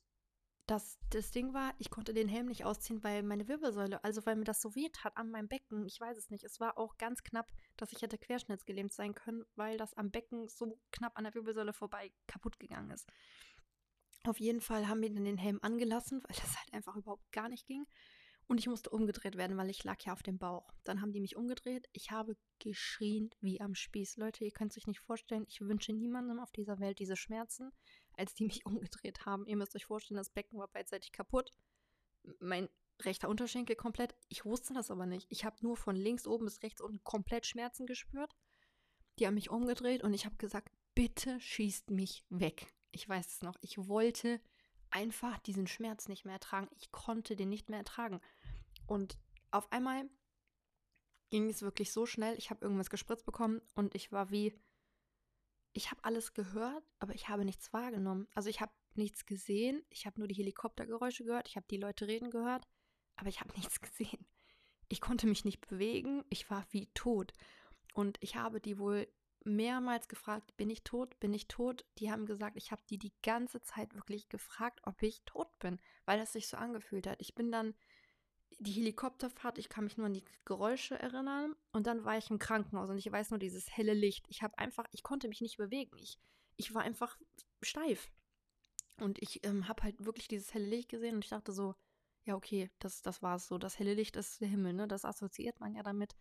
das, 0.66 0.98
das 1.10 1.30
Ding 1.30 1.52
war, 1.52 1.74
ich 1.78 1.90
konnte 1.90 2.14
den 2.14 2.28
Helm 2.28 2.46
nicht 2.46 2.64
ausziehen, 2.64 3.04
weil 3.04 3.22
meine 3.22 3.48
Wirbelsäule, 3.48 4.02
also 4.02 4.24
weil 4.24 4.36
mir 4.36 4.44
das 4.44 4.62
so 4.62 4.74
weht 4.74 5.04
hat 5.04 5.16
an 5.16 5.30
meinem 5.30 5.48
Becken, 5.48 5.84
ich 5.84 6.00
weiß 6.00 6.16
es 6.16 6.30
nicht. 6.30 6.42
Es 6.44 6.58
war 6.58 6.78
auch 6.78 6.96
ganz 6.96 7.22
knapp, 7.22 7.52
dass 7.76 7.92
ich 7.92 8.00
hätte 8.00 8.16
querschnittsgelähmt 8.16 8.92
sein 8.92 9.14
können, 9.14 9.44
weil 9.56 9.76
das 9.76 9.94
am 9.94 10.10
Becken 10.10 10.48
so 10.48 10.78
knapp 10.90 11.18
an 11.18 11.24
der 11.24 11.34
Wirbelsäule 11.34 11.74
vorbei 11.74 12.12
kaputt 12.26 12.58
gegangen 12.58 12.90
ist. 12.90 13.10
Auf 14.26 14.40
jeden 14.40 14.60
Fall 14.60 14.88
haben 14.88 15.02
wir 15.02 15.12
dann 15.12 15.24
den 15.24 15.38
Helm 15.38 15.58
angelassen, 15.62 16.22
weil 16.24 16.36
das 16.36 16.56
halt 16.56 16.72
einfach 16.72 16.96
überhaupt 16.96 17.30
gar 17.32 17.48
nicht 17.48 17.66
ging. 17.66 17.86
Und 18.46 18.58
ich 18.58 18.66
musste 18.66 18.90
umgedreht 18.90 19.36
werden, 19.36 19.56
weil 19.56 19.70
ich 19.70 19.84
lag 19.84 20.00
ja 20.02 20.12
auf 20.12 20.22
dem 20.22 20.38
Bauch. 20.38 20.70
Dann 20.84 21.00
haben 21.00 21.12
die 21.12 21.20
mich 21.20 21.36
umgedreht. 21.36 21.88
Ich 21.92 22.10
habe 22.10 22.36
geschrien 22.58 23.30
wie 23.40 23.60
am 23.60 23.74
Spieß. 23.74 24.18
Leute, 24.18 24.44
ihr 24.44 24.50
könnt 24.50 24.72
es 24.72 24.78
euch 24.78 24.86
nicht 24.86 25.00
vorstellen. 25.00 25.46
Ich 25.48 25.60
wünsche 25.62 25.92
niemandem 25.92 26.38
auf 26.38 26.52
dieser 26.52 26.78
Welt 26.78 26.98
diese 26.98 27.16
Schmerzen, 27.16 27.72
als 28.12 28.34
die 28.34 28.44
mich 28.44 28.66
umgedreht 28.66 29.24
haben. 29.24 29.46
Ihr 29.46 29.56
müsst 29.56 29.74
euch 29.74 29.86
vorstellen, 29.86 30.18
das 30.18 30.30
Becken 30.30 30.58
war 30.58 30.68
beidseitig 30.68 31.12
kaputt. 31.12 31.54
Mein 32.38 32.68
rechter 33.02 33.28
Unterschenkel 33.28 33.76
komplett. 33.76 34.14
Ich 34.28 34.44
wusste 34.44 34.74
das 34.74 34.90
aber 34.90 35.06
nicht. 35.06 35.26
Ich 35.30 35.44
habe 35.44 35.56
nur 35.62 35.76
von 35.76 35.96
links 35.96 36.26
oben 36.26 36.44
bis 36.44 36.62
rechts 36.62 36.80
unten 36.80 37.02
komplett 37.02 37.46
Schmerzen 37.46 37.86
gespürt. 37.86 38.34
Die 39.18 39.26
haben 39.26 39.34
mich 39.34 39.50
umgedreht 39.50 40.02
und 40.02 40.12
ich 40.12 40.26
habe 40.26 40.36
gesagt, 40.36 40.70
bitte 40.94 41.40
schießt 41.40 41.90
mich 41.90 42.24
weg. 42.28 42.73
Ich 42.94 43.08
weiß 43.08 43.26
es 43.26 43.42
noch. 43.42 43.56
Ich 43.60 43.88
wollte 43.88 44.40
einfach 44.90 45.38
diesen 45.38 45.66
Schmerz 45.66 46.08
nicht 46.08 46.24
mehr 46.24 46.34
ertragen. 46.34 46.68
Ich 46.76 46.92
konnte 46.92 47.34
den 47.34 47.48
nicht 47.48 47.68
mehr 47.68 47.80
ertragen. 47.80 48.20
Und 48.86 49.18
auf 49.50 49.70
einmal 49.72 50.08
ging 51.30 51.50
es 51.50 51.62
wirklich 51.62 51.90
so 51.90 52.06
schnell. 52.06 52.36
Ich 52.38 52.50
habe 52.50 52.64
irgendwas 52.64 52.90
gespritzt 52.90 53.26
bekommen 53.26 53.60
und 53.74 53.96
ich 53.96 54.12
war 54.12 54.30
wie, 54.30 54.54
ich 55.72 55.90
habe 55.90 56.04
alles 56.04 56.34
gehört, 56.34 56.84
aber 57.00 57.14
ich 57.14 57.28
habe 57.28 57.44
nichts 57.44 57.72
wahrgenommen. 57.72 58.28
Also 58.34 58.48
ich 58.48 58.60
habe 58.60 58.72
nichts 58.94 59.26
gesehen. 59.26 59.84
Ich 59.90 60.06
habe 60.06 60.20
nur 60.20 60.28
die 60.28 60.36
Helikoptergeräusche 60.36 61.24
gehört. 61.24 61.48
Ich 61.48 61.56
habe 61.56 61.66
die 61.68 61.78
Leute 61.78 62.06
reden 62.06 62.30
gehört, 62.30 62.68
aber 63.16 63.28
ich 63.28 63.40
habe 63.40 63.52
nichts 63.56 63.80
gesehen. 63.80 64.24
Ich 64.88 65.00
konnte 65.00 65.26
mich 65.26 65.44
nicht 65.44 65.66
bewegen. 65.66 66.24
Ich 66.30 66.48
war 66.50 66.64
wie 66.70 66.86
tot. 66.94 67.32
Und 67.94 68.18
ich 68.20 68.36
habe 68.36 68.60
die 68.60 68.78
wohl 68.78 69.08
mehrmals 69.44 70.08
gefragt, 70.08 70.56
bin 70.56 70.70
ich 70.70 70.82
tot, 70.82 71.18
bin 71.20 71.32
ich 71.32 71.48
tot? 71.48 71.84
Die 71.98 72.10
haben 72.10 72.26
gesagt, 72.26 72.56
ich 72.56 72.72
habe 72.72 72.82
die 72.88 72.98
die 72.98 73.12
ganze 73.22 73.62
Zeit 73.62 73.94
wirklich 73.94 74.28
gefragt, 74.28 74.80
ob 74.84 75.02
ich 75.02 75.22
tot 75.24 75.58
bin, 75.58 75.78
weil 76.06 76.18
das 76.18 76.32
sich 76.32 76.48
so 76.48 76.56
angefühlt 76.56 77.06
hat. 77.06 77.20
Ich 77.20 77.34
bin 77.34 77.52
dann 77.52 77.74
die 78.58 78.72
Helikopterfahrt, 78.72 79.58
ich 79.58 79.68
kann 79.68 79.84
mich 79.84 79.96
nur 79.96 80.06
an 80.06 80.14
die 80.14 80.24
Geräusche 80.44 80.98
erinnern 80.98 81.54
und 81.72 81.86
dann 81.86 82.04
war 82.04 82.16
ich 82.16 82.30
im 82.30 82.38
Krankenhaus 82.38 82.88
und 82.88 82.98
ich 82.98 83.10
weiß 83.10 83.30
nur 83.30 83.38
dieses 83.38 83.76
helle 83.76 83.94
Licht. 83.94 84.26
Ich 84.28 84.42
habe 84.42 84.58
einfach, 84.58 84.86
ich 84.92 85.02
konnte 85.02 85.28
mich 85.28 85.40
nicht 85.40 85.56
bewegen. 85.56 85.96
Ich, 85.98 86.18
ich 86.56 86.74
war 86.74 86.82
einfach 86.82 87.18
steif. 87.62 88.10
Und 89.00 89.20
ich 89.20 89.44
ähm, 89.44 89.66
habe 89.66 89.82
halt 89.82 90.04
wirklich 90.04 90.28
dieses 90.28 90.54
helle 90.54 90.66
Licht 90.66 90.88
gesehen 90.88 91.16
und 91.16 91.24
ich 91.24 91.30
dachte 91.30 91.52
so, 91.52 91.74
ja, 92.24 92.36
okay, 92.36 92.70
das, 92.78 93.02
das 93.02 93.22
war 93.22 93.36
es 93.36 93.48
so. 93.48 93.58
Das 93.58 93.78
helle 93.78 93.94
Licht 93.94 94.16
ist 94.16 94.40
der 94.40 94.48
Himmel, 94.48 94.72
ne? 94.72 94.88
Das 94.88 95.04
assoziiert 95.04 95.60
man 95.60 95.74
ja 95.74 95.82
damit. 95.82 96.14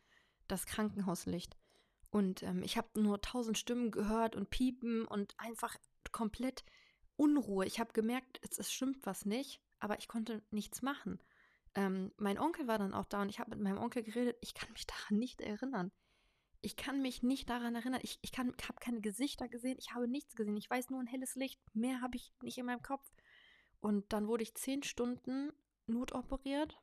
Das 0.47 0.65
Krankenhauslicht. 0.65 1.55
Und 2.13 2.43
ähm, 2.43 2.61
ich 2.61 2.77
habe 2.77 3.01
nur 3.01 3.21
tausend 3.21 3.57
Stimmen 3.57 3.89
gehört 3.89 4.35
und 4.35 4.51
Piepen 4.51 5.03
und 5.05 5.33
einfach 5.39 5.75
komplett 6.11 6.63
Unruhe. 7.15 7.65
Ich 7.65 7.79
habe 7.79 7.91
gemerkt, 7.91 8.39
es, 8.43 8.59
es, 8.59 8.71
stimmt 8.71 9.03
was 9.03 9.25
nicht, 9.25 9.63
aber 9.79 9.97
ich 9.97 10.07
konnte 10.07 10.43
nichts 10.51 10.83
machen. 10.83 11.19
Ähm, 11.73 12.11
mein 12.17 12.37
Onkel 12.37 12.67
war 12.67 12.77
dann 12.77 12.93
auch 12.93 13.05
da 13.05 13.23
und 13.23 13.29
ich 13.29 13.39
habe 13.39 13.49
mit 13.49 13.61
meinem 13.61 13.79
Onkel 13.79 14.03
geredet. 14.03 14.37
Ich 14.41 14.53
kann 14.53 14.71
mich 14.73 14.85
daran 14.87 15.17
nicht 15.17 15.41
erinnern. 15.41 15.91
Ich 16.61 16.75
kann 16.75 17.01
mich 17.01 17.23
nicht 17.23 17.49
daran 17.49 17.73
erinnern. 17.73 18.01
Ich, 18.03 18.19
ich, 18.21 18.37
habe 18.37 18.53
keine 18.79 19.01
Gesichter 19.01 19.47
gesehen. 19.47 19.77
Ich 19.79 19.95
habe 19.95 20.07
nichts 20.07 20.35
gesehen. 20.35 20.55
Ich 20.55 20.69
weiß 20.69 20.91
nur 20.91 20.99
ein 20.99 21.07
helles 21.07 21.33
Licht. 21.33 21.59
Mehr 21.73 22.01
habe 22.01 22.15
ich 22.15 22.31
nicht 22.43 22.59
in 22.59 22.67
meinem 22.67 22.83
Kopf. 22.83 23.11
Und 23.79 24.13
dann 24.13 24.27
wurde 24.27 24.43
ich 24.43 24.53
zehn 24.53 24.83
Stunden 24.83 25.51
notoperiert 25.87 26.79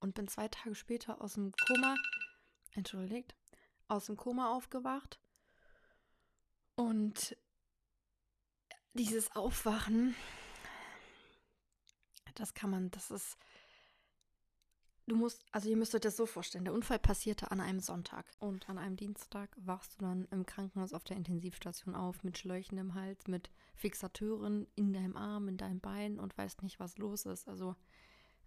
und 0.00 0.16
bin 0.16 0.26
zwei 0.26 0.48
Tage 0.48 0.74
später 0.74 1.22
aus 1.22 1.34
dem 1.34 1.52
Koma, 1.68 1.94
entschuldigt, 2.74 3.36
aus 3.88 4.06
dem 4.06 4.16
Koma 4.16 4.54
aufgewacht. 4.54 5.18
Und 6.76 7.36
dieses 8.94 9.34
Aufwachen, 9.34 10.14
das 12.34 12.54
kann 12.54 12.70
man, 12.70 12.90
das 12.90 13.10
ist, 13.10 13.36
du 15.06 15.16
musst, 15.16 15.44
also 15.50 15.68
ihr 15.68 15.76
müsst 15.76 15.94
euch 15.94 16.00
das 16.00 16.16
so 16.16 16.26
vorstellen, 16.26 16.64
der 16.64 16.74
Unfall 16.74 16.98
passierte 16.98 17.50
an 17.50 17.60
einem 17.60 17.80
Sonntag 17.80 18.26
und 18.38 18.68
an 18.68 18.78
einem 18.78 18.96
Dienstag 18.96 19.56
wachst 19.56 19.94
du 19.94 20.04
dann 20.04 20.26
im 20.30 20.46
Krankenhaus 20.46 20.92
auf 20.92 21.04
der 21.04 21.16
Intensivstation 21.16 21.94
auf 21.94 22.22
mit 22.22 22.38
Schläuchen 22.38 22.78
im 22.78 22.94
Hals, 22.94 23.26
mit 23.26 23.50
Fixateuren 23.74 24.68
in 24.76 24.92
deinem 24.92 25.16
Arm, 25.16 25.48
in 25.48 25.56
deinem 25.56 25.80
Bein 25.80 26.20
und 26.20 26.36
weißt 26.36 26.62
nicht, 26.62 26.78
was 26.78 26.98
los 26.98 27.26
ist. 27.26 27.48
Also 27.48 27.74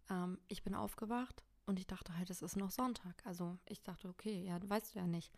ähm, 0.10 0.39
ich 0.48 0.63
bin 0.63 0.75
aufgewacht 0.75 1.43
und 1.71 1.79
ich 1.79 1.87
dachte 1.87 2.17
halt, 2.17 2.29
es 2.29 2.41
ist 2.41 2.57
noch 2.57 2.69
Sonntag. 2.69 3.25
Also 3.25 3.57
ich 3.65 3.81
dachte, 3.81 4.09
okay, 4.09 4.43
ja, 4.43 4.59
weißt 4.61 4.93
du 4.93 4.99
ja 4.99 5.07
nicht. 5.07 5.33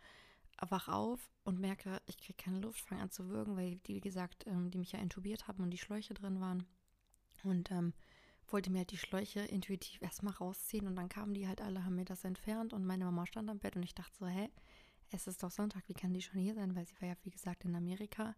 wach 0.68 0.88
auf 0.88 1.30
und 1.44 1.60
merke, 1.60 2.02
ich 2.06 2.18
kriege 2.18 2.42
keine 2.42 2.58
Luft, 2.58 2.80
fange 2.80 3.02
an 3.02 3.10
zu 3.10 3.28
würgen, 3.28 3.56
weil 3.56 3.76
die, 3.86 3.94
wie 3.94 4.00
gesagt, 4.00 4.44
ähm, 4.48 4.70
die 4.70 4.78
mich 4.78 4.90
ja 4.90 4.98
intubiert 4.98 5.46
haben 5.46 5.62
und 5.62 5.70
die 5.70 5.78
Schläuche 5.78 6.12
drin 6.12 6.40
waren. 6.40 6.66
Und 7.44 7.70
ähm, 7.70 7.92
wollte 8.48 8.70
mir 8.70 8.78
halt 8.78 8.90
die 8.90 8.98
Schläuche 8.98 9.40
intuitiv 9.40 10.02
erstmal 10.02 10.34
rausziehen 10.34 10.88
und 10.88 10.96
dann 10.96 11.08
kamen 11.08 11.34
die 11.34 11.46
halt 11.46 11.60
alle, 11.60 11.84
haben 11.84 11.94
mir 11.94 12.04
das 12.04 12.24
entfernt 12.24 12.72
und 12.72 12.84
meine 12.84 13.04
Mama 13.04 13.26
stand 13.26 13.48
am 13.48 13.60
Bett 13.60 13.76
und 13.76 13.84
ich 13.84 13.94
dachte 13.94 14.16
so, 14.16 14.26
hä, 14.26 14.50
es 15.10 15.28
ist 15.28 15.42
doch 15.44 15.52
Sonntag, 15.52 15.88
wie 15.88 15.94
kann 15.94 16.12
die 16.12 16.22
schon 16.22 16.40
hier 16.40 16.54
sein? 16.54 16.74
Weil 16.74 16.86
sie 16.86 17.00
war 17.00 17.08
ja, 17.08 17.14
wie 17.22 17.30
gesagt, 17.30 17.64
in 17.64 17.76
Amerika. 17.76 18.34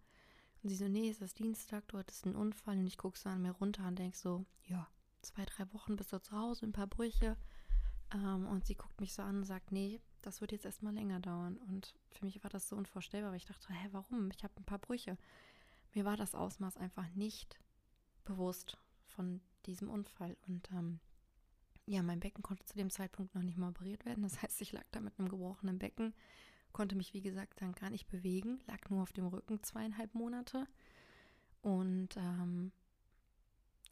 Und 0.62 0.68
sie 0.68 0.76
so, 0.76 0.88
nee, 0.88 1.08
es 1.08 1.22
ist 1.22 1.38
Dienstag, 1.38 1.88
du 1.88 1.96
hattest 1.96 2.26
einen 2.26 2.36
Unfall 2.36 2.76
und 2.76 2.86
ich 2.86 2.98
gucke 2.98 3.18
so 3.18 3.30
an 3.30 3.40
mir 3.40 3.52
runter 3.52 3.86
und 3.86 3.98
denke 3.98 4.18
so, 4.18 4.44
ja, 4.66 4.86
zwei, 5.22 5.44
drei 5.46 5.72
Wochen 5.72 5.96
bist 5.96 6.12
du 6.12 6.20
zu 6.20 6.36
Hause, 6.36 6.66
ein 6.66 6.72
paar 6.72 6.86
Brüche. 6.86 7.36
Ähm, 8.12 8.46
und 8.46 8.66
sie 8.66 8.74
guckt 8.74 9.00
mich 9.00 9.12
so 9.12 9.22
an 9.22 9.38
und 9.38 9.44
sagt, 9.44 9.72
nee, 9.72 10.00
das 10.22 10.40
wird 10.40 10.52
jetzt 10.52 10.64
erstmal 10.64 10.94
länger 10.94 11.20
dauern. 11.20 11.56
Und 11.68 11.94
für 12.10 12.24
mich 12.24 12.42
war 12.42 12.50
das 12.50 12.68
so 12.68 12.76
unvorstellbar, 12.76 13.30
weil 13.30 13.38
ich 13.38 13.46
dachte, 13.46 13.72
hä, 13.72 13.88
warum? 13.92 14.30
Ich 14.30 14.44
habe 14.44 14.54
ein 14.56 14.64
paar 14.64 14.78
Brüche. 14.78 15.16
Mir 15.94 16.04
war 16.04 16.16
das 16.16 16.34
Ausmaß 16.34 16.76
einfach 16.76 17.08
nicht 17.14 17.58
bewusst 18.24 18.78
von 19.06 19.40
diesem 19.66 19.88
Unfall. 19.88 20.36
Und 20.46 20.70
ähm, 20.72 21.00
ja, 21.86 22.02
mein 22.02 22.20
Becken 22.20 22.42
konnte 22.42 22.64
zu 22.64 22.76
dem 22.76 22.90
Zeitpunkt 22.90 23.34
noch 23.34 23.42
nicht 23.42 23.56
mal 23.56 23.70
operiert 23.70 24.04
werden. 24.04 24.22
Das 24.22 24.42
heißt, 24.42 24.60
ich 24.60 24.72
lag 24.72 24.84
da 24.90 25.00
mit 25.00 25.18
einem 25.18 25.28
gebrochenen 25.28 25.78
Becken, 25.78 26.14
konnte 26.72 26.96
mich, 26.96 27.14
wie 27.14 27.22
gesagt, 27.22 27.62
dann 27.62 27.72
gar 27.72 27.90
nicht 27.90 28.08
bewegen, 28.08 28.60
lag 28.66 28.90
nur 28.90 29.02
auf 29.02 29.12
dem 29.12 29.26
Rücken 29.26 29.62
zweieinhalb 29.62 30.14
Monate 30.14 30.66
und 31.62 32.16
ähm, 32.16 32.72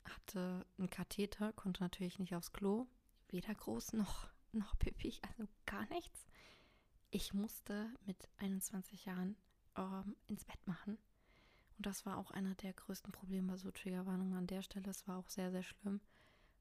hatte 0.05 0.67
einen 0.77 0.91
Katheter, 0.91 1.53
konnte 1.53 1.83
natürlich 1.83 2.19
nicht 2.19 2.35
aufs 2.35 2.53
Klo, 2.53 2.87
weder 3.35 3.55
groß 3.55 3.95
noch, 3.95 4.29
noch 4.53 4.79
pipi, 4.79 5.13
also 5.29 5.47
gar 5.67 5.87
nichts. 5.89 6.25
Ich 7.11 7.35
musste 7.35 7.93
mit 8.07 8.17
21 8.39 9.05
Jahren 9.05 9.37
ähm, 9.77 10.17
ins 10.29 10.45
Bett 10.45 10.65
machen. 10.67 10.97
Und 11.77 11.87
das 11.87 12.07
war 12.07 12.17
auch 12.17 12.31
einer 12.31 12.55
der 12.55 12.73
größten 12.73 13.13
Probleme, 13.13 13.59
so 13.59 13.73
Triggerwarnung 13.73 14.35
an 14.35 14.47
der 14.47 14.63
Stelle. 14.63 14.89
Es 14.89 15.07
war 15.09 15.19
auch 15.19 15.29
sehr, 15.29 15.51
sehr 15.51 15.65
schlimm, 15.65 16.01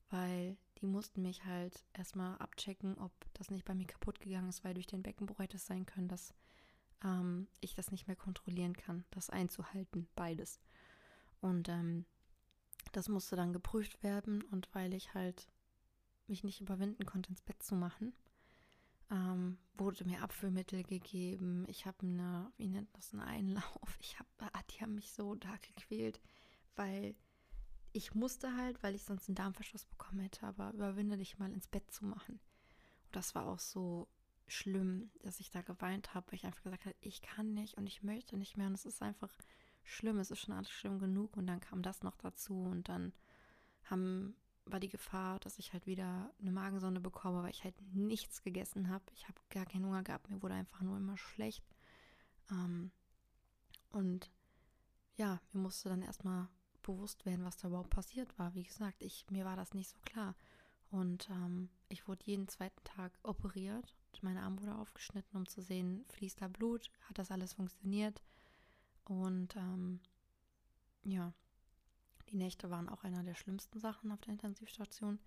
weil 0.10 0.58
die 0.80 0.88
mussten 0.88 1.22
mich 1.22 1.46
halt 1.46 1.86
erstmal 1.94 2.38
abchecken, 2.40 2.98
ob 2.98 3.12
das 3.34 3.52
nicht 3.52 3.66
bei 3.66 3.76
mir 3.76 3.86
kaputt 3.86 4.20
gegangen 4.20 4.50
ist, 4.50 4.64
weil 4.64 4.74
durch 4.74 4.88
den 4.88 5.04
Beckenbruch 5.04 5.40
hätte 5.40 5.58
es 5.58 5.68
sein 5.68 5.86
können, 5.86 6.08
dass 6.08 6.34
ähm, 7.04 7.48
ich 7.62 7.76
das 7.76 7.92
nicht 7.92 8.08
mehr 8.08 8.16
kontrollieren 8.16 8.76
kann, 8.76 9.06
das 9.12 9.30
einzuhalten, 9.30 10.08
beides. 10.16 10.60
Und 11.40 11.70
ähm, 11.70 12.06
das 12.94 13.10
musste 13.10 13.36
dann 13.36 13.54
geprüft 13.54 14.02
werden 14.02 14.42
und 14.42 14.74
weil 14.74 14.96
ich 14.96 15.14
halt 15.14 15.53
mich 16.34 16.44
nicht 16.44 16.62
überwinden 16.62 17.06
konnte, 17.06 17.30
ins 17.30 17.42
Bett 17.42 17.62
zu 17.62 17.76
machen, 17.76 18.14
ähm, 19.12 19.58
wurde 19.76 20.06
mir 20.06 20.24
Abführmittel 20.24 20.84
gegeben. 20.84 21.66
Ich 21.68 21.86
habe 21.86 21.98
eine, 22.02 22.52
wie 22.58 22.68
nennt 22.68 22.90
das, 22.98 23.14
einen 23.14 23.22
Einlauf. 23.22 23.64
Ich 24.02 24.18
habe, 24.18 24.30
ah, 24.40 24.62
die 24.72 24.82
haben 24.82 24.96
mich 24.96 25.12
so 25.12 25.36
da 25.36 25.56
gequält, 25.58 26.20
weil 26.76 27.16
ich 27.92 28.16
musste 28.16 28.58
halt, 28.58 28.82
weil 28.82 28.96
ich 28.96 29.04
sonst 29.04 29.30
einen 29.30 29.36
Darmverschluss 29.36 29.86
bekommen 29.86 30.22
hätte, 30.22 30.46
aber 30.48 30.74
überwinde 30.74 31.16
dich 31.16 31.38
mal 31.38 31.52
ins 31.54 31.68
Bett 31.68 31.90
zu 31.92 32.06
machen. 32.06 32.40
Und 33.06 33.16
das 33.16 33.36
war 33.36 33.46
auch 33.46 33.60
so 33.60 34.08
schlimm, 34.48 35.12
dass 35.22 35.40
ich 35.40 35.52
da 35.52 35.62
geweint 35.62 36.14
habe, 36.14 36.28
weil 36.28 36.36
ich 36.36 36.46
einfach 36.46 36.64
gesagt 36.64 36.86
habe, 36.86 36.96
ich 37.02 37.22
kann 37.22 37.54
nicht 37.54 37.76
und 37.78 37.88
ich 37.88 38.04
möchte 38.04 38.36
nicht 38.36 38.58
mehr. 38.58 38.68
Und 38.68 38.74
es 38.74 38.86
ist 38.86 39.02
einfach 39.02 39.32
schlimm, 39.84 40.18
es 40.18 40.32
ist 40.32 40.40
schon 40.40 40.56
alles 40.56 40.72
schlimm 40.72 41.00
genug. 41.00 41.38
Und 41.38 41.48
dann 41.48 41.60
kam 41.60 41.84
das 41.84 42.02
noch 42.02 42.18
dazu 42.18 42.64
und 42.64 42.90
dann 42.90 43.14
haben 43.86 44.36
war 44.66 44.80
die 44.80 44.90
Gefahr, 44.90 45.40
dass 45.40 45.60
ich 45.60 45.74
halt 45.74 45.86
wieder 45.86 46.32
eine 46.40 46.52
Magensonde 46.52 47.02
bekomme, 47.02 47.44
weil 47.44 47.52
ich 47.52 47.64
halt 47.64 47.76
nichts 47.94 48.42
gegessen 48.42 48.90
habe. 48.90 49.04
Ich 49.14 49.28
habe 49.28 49.40
gar 49.50 49.66
keinen 49.66 49.86
Hunger 49.86 50.04
gehabt, 50.04 50.30
mir 50.30 50.42
wurde 50.42 50.54
einfach 50.54 50.82
nur 50.82 50.98
immer 50.98 51.18
schlecht. 51.18 51.64
Ähm, 52.52 52.92
und 53.92 54.32
ja, 55.16 55.42
mir 55.52 55.62
musste 55.62 55.90
dann 55.90 56.02
erstmal 56.02 56.48
bewusst 56.82 57.26
werden, 57.26 57.46
was 57.46 57.58
da 57.58 57.68
überhaupt 57.68 57.92
passiert 57.92 58.38
war. 58.40 58.54
Wie 58.56 58.64
gesagt, 58.64 59.02
ich, 59.02 59.26
mir 59.30 59.46
war 59.46 59.56
das 59.56 59.74
nicht 59.74 59.90
so 59.90 59.98
klar. 60.04 60.36
Und 60.90 61.30
ähm, 61.30 61.70
ich 61.90 62.08
wurde 62.08 62.26
jeden 62.26 62.48
zweiten 62.48 62.84
Tag 62.84 63.18
operiert. 63.24 63.96
Mein 64.22 64.38
Arm 64.38 64.60
wurde 64.62 64.76
aufgeschnitten, 64.76 65.36
um 65.36 65.46
zu 65.46 65.62
sehen, 65.62 66.06
fließt 66.10 66.42
da 66.42 66.48
Blut, 66.48 66.90
hat 67.10 67.18
das 67.18 67.30
alles 67.30 67.54
funktioniert. 67.54 68.22
Und 69.04 69.56
ähm, 69.58 70.00
ja, 71.04 71.34
die 72.34 72.38
Nächte 72.38 72.72
waren 72.72 72.90
auch 72.90 73.04
einer 73.04 73.24
der 73.24 73.36
schlimmsten 73.36 73.80
Sachen 73.80 74.12
auf 74.12 74.20
der 74.22 74.34
Intensivstation. 74.34 75.20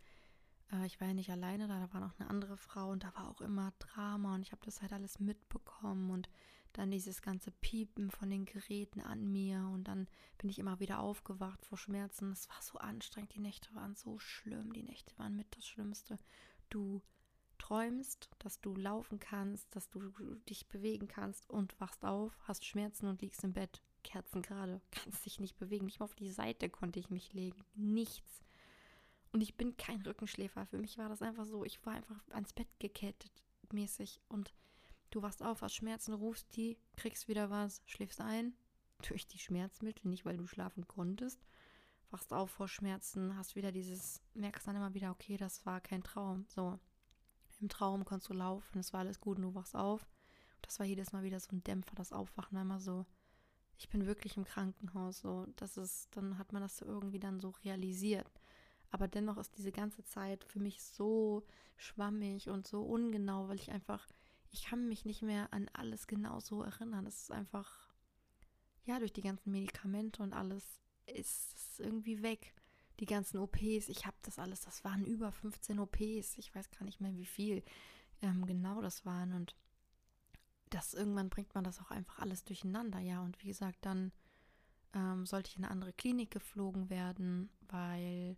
Äh, 0.72 0.86
ich 0.86 1.00
war 1.00 1.08
ja 1.08 1.14
nicht 1.14 1.30
alleine 1.30 1.68
da, 1.68 1.78
da 1.78 1.92
war 1.94 2.00
noch 2.00 2.18
eine 2.18 2.28
andere 2.28 2.56
Frau 2.56 2.90
und 2.90 3.04
da 3.04 3.14
war 3.14 3.30
auch 3.30 3.40
immer 3.40 3.72
Drama 3.78 4.34
und 4.34 4.42
ich 4.42 4.52
habe 4.52 4.64
das 4.64 4.82
halt 4.82 4.92
alles 4.92 5.20
mitbekommen 5.20 6.10
und 6.10 6.28
dann 6.72 6.90
dieses 6.90 7.22
ganze 7.22 7.52
Piepen 7.52 8.10
von 8.10 8.28
den 8.28 8.44
Geräten 8.44 9.00
an 9.00 9.32
mir 9.32 9.60
und 9.72 9.84
dann 9.84 10.08
bin 10.36 10.50
ich 10.50 10.58
immer 10.58 10.80
wieder 10.80 10.98
aufgewacht 10.98 11.64
vor 11.64 11.78
Schmerzen. 11.78 12.32
Es 12.32 12.48
war 12.50 12.60
so 12.60 12.78
anstrengend, 12.78 13.34
die 13.34 13.40
Nächte 13.40 13.74
waren 13.74 13.94
so 13.94 14.18
schlimm, 14.18 14.72
die 14.72 14.82
Nächte 14.82 15.16
waren 15.16 15.36
mit 15.36 15.56
das 15.56 15.66
Schlimmste. 15.66 16.18
Du 16.68 17.02
träumst, 17.56 18.28
dass 18.40 18.60
du 18.60 18.74
laufen 18.74 19.20
kannst, 19.20 19.74
dass 19.74 19.88
du 19.88 20.00
dich 20.48 20.68
bewegen 20.68 21.06
kannst 21.06 21.48
und 21.48 21.80
wachst 21.80 22.04
auf, 22.04 22.36
hast 22.42 22.64
Schmerzen 22.64 23.06
und 23.06 23.22
liegst 23.22 23.44
im 23.44 23.52
Bett. 23.52 23.80
Kerzen 24.06 24.42
gerade, 24.42 24.80
kannst 24.90 25.26
dich 25.26 25.40
nicht 25.40 25.58
bewegen. 25.58 25.84
Nicht 25.84 26.00
mal 26.00 26.04
auf 26.04 26.14
die 26.14 26.30
Seite 26.30 26.70
konnte 26.70 26.98
ich 26.98 27.10
mich 27.10 27.32
legen. 27.32 27.64
Nichts. 27.74 28.42
Und 29.32 29.42
ich 29.42 29.56
bin 29.56 29.76
kein 29.76 30.00
Rückenschläfer. 30.00 30.64
Für 30.66 30.78
mich 30.78 30.96
war 30.96 31.08
das 31.08 31.20
einfach 31.20 31.44
so, 31.44 31.64
ich 31.64 31.84
war 31.84 31.92
einfach 31.92 32.16
ans 32.30 32.52
Bett 32.52 32.68
gekettet 32.78 33.32
mäßig. 33.72 34.20
Und 34.28 34.52
du 35.10 35.22
wachst 35.22 35.42
auf, 35.42 35.62
hast 35.62 35.74
Schmerzen, 35.74 36.14
rufst 36.14 36.56
die, 36.56 36.78
kriegst 36.96 37.28
wieder 37.28 37.50
was, 37.50 37.82
schläfst 37.86 38.20
ein. 38.20 38.54
Durch 39.06 39.26
die 39.26 39.38
Schmerzmittel, 39.38 40.08
nicht 40.08 40.24
weil 40.24 40.38
du 40.38 40.46
schlafen 40.46 40.86
konntest. 40.88 41.44
Wachst 42.10 42.32
auf 42.32 42.50
vor 42.50 42.68
Schmerzen, 42.68 43.36
hast 43.36 43.56
wieder 43.56 43.72
dieses, 43.72 44.22
merkst 44.34 44.66
dann 44.66 44.76
immer 44.76 44.94
wieder, 44.94 45.10
okay, 45.10 45.36
das 45.36 45.66
war 45.66 45.80
kein 45.80 46.02
Traum. 46.02 46.46
So, 46.48 46.78
im 47.60 47.68
Traum 47.68 48.04
konntest 48.04 48.30
du 48.30 48.34
laufen, 48.34 48.78
es 48.78 48.92
war 48.92 49.00
alles 49.00 49.20
gut 49.20 49.36
und 49.36 49.42
du 49.42 49.54
wachst 49.54 49.74
auf. 49.74 50.06
Das 50.62 50.78
war 50.78 50.86
jedes 50.86 51.12
Mal 51.12 51.24
wieder 51.24 51.40
so 51.40 51.54
ein 51.54 51.62
Dämpfer, 51.64 51.94
das 51.94 52.12
Aufwachen 52.12 52.56
immer 52.58 52.80
so, 52.80 53.04
ich 53.78 53.88
bin 53.88 54.06
wirklich 54.06 54.36
im 54.36 54.44
Krankenhaus. 54.44 55.20
So, 55.20 55.46
das 55.56 55.76
ist, 55.76 56.08
dann 56.16 56.38
hat 56.38 56.52
man 56.52 56.62
das 56.62 56.78
so 56.78 56.86
irgendwie 56.86 57.18
dann 57.18 57.40
so 57.40 57.50
realisiert. 57.64 58.30
Aber 58.90 59.08
dennoch 59.08 59.36
ist 59.36 59.56
diese 59.58 59.72
ganze 59.72 60.04
Zeit 60.04 60.44
für 60.44 60.60
mich 60.60 60.82
so 60.82 61.44
schwammig 61.76 62.48
und 62.48 62.66
so 62.66 62.82
ungenau, 62.82 63.48
weil 63.48 63.56
ich 63.56 63.70
einfach, 63.70 64.06
ich 64.50 64.64
kann 64.64 64.88
mich 64.88 65.04
nicht 65.04 65.22
mehr 65.22 65.52
an 65.52 65.68
alles 65.72 66.06
genau 66.06 66.40
so 66.40 66.62
erinnern. 66.62 67.04
Das 67.04 67.22
ist 67.22 67.32
einfach, 67.32 67.94
ja, 68.84 68.98
durch 68.98 69.12
die 69.12 69.22
ganzen 69.22 69.50
Medikamente 69.50 70.22
und 70.22 70.32
alles 70.32 70.80
ist 71.06 71.54
es 71.56 71.80
irgendwie 71.80 72.22
weg. 72.22 72.54
Die 73.00 73.06
ganzen 73.06 73.38
OPs, 73.38 73.88
ich 73.88 74.06
habe 74.06 74.16
das 74.22 74.38
alles, 74.38 74.62
das 74.62 74.82
waren 74.82 75.04
über 75.04 75.30
15 75.30 75.78
OPs. 75.78 76.38
Ich 76.38 76.54
weiß 76.54 76.70
gar 76.70 76.84
nicht 76.84 77.00
mehr, 77.00 77.14
wie 77.16 77.26
viel 77.26 77.62
ähm, 78.22 78.46
genau 78.46 78.80
das 78.80 79.04
waren. 79.04 79.34
Und 79.34 79.54
das 80.70 80.94
irgendwann 80.94 81.30
bringt 81.30 81.54
man 81.54 81.64
das 81.64 81.80
auch 81.80 81.90
einfach 81.90 82.18
alles 82.18 82.44
durcheinander, 82.44 82.98
ja. 82.98 83.22
Und 83.22 83.40
wie 83.42 83.48
gesagt, 83.48 83.78
dann 83.82 84.12
ähm, 84.94 85.26
sollte 85.26 85.50
ich 85.50 85.56
in 85.56 85.64
eine 85.64 85.72
andere 85.72 85.92
Klinik 85.92 86.30
geflogen 86.30 86.90
werden, 86.90 87.50
weil 87.68 88.36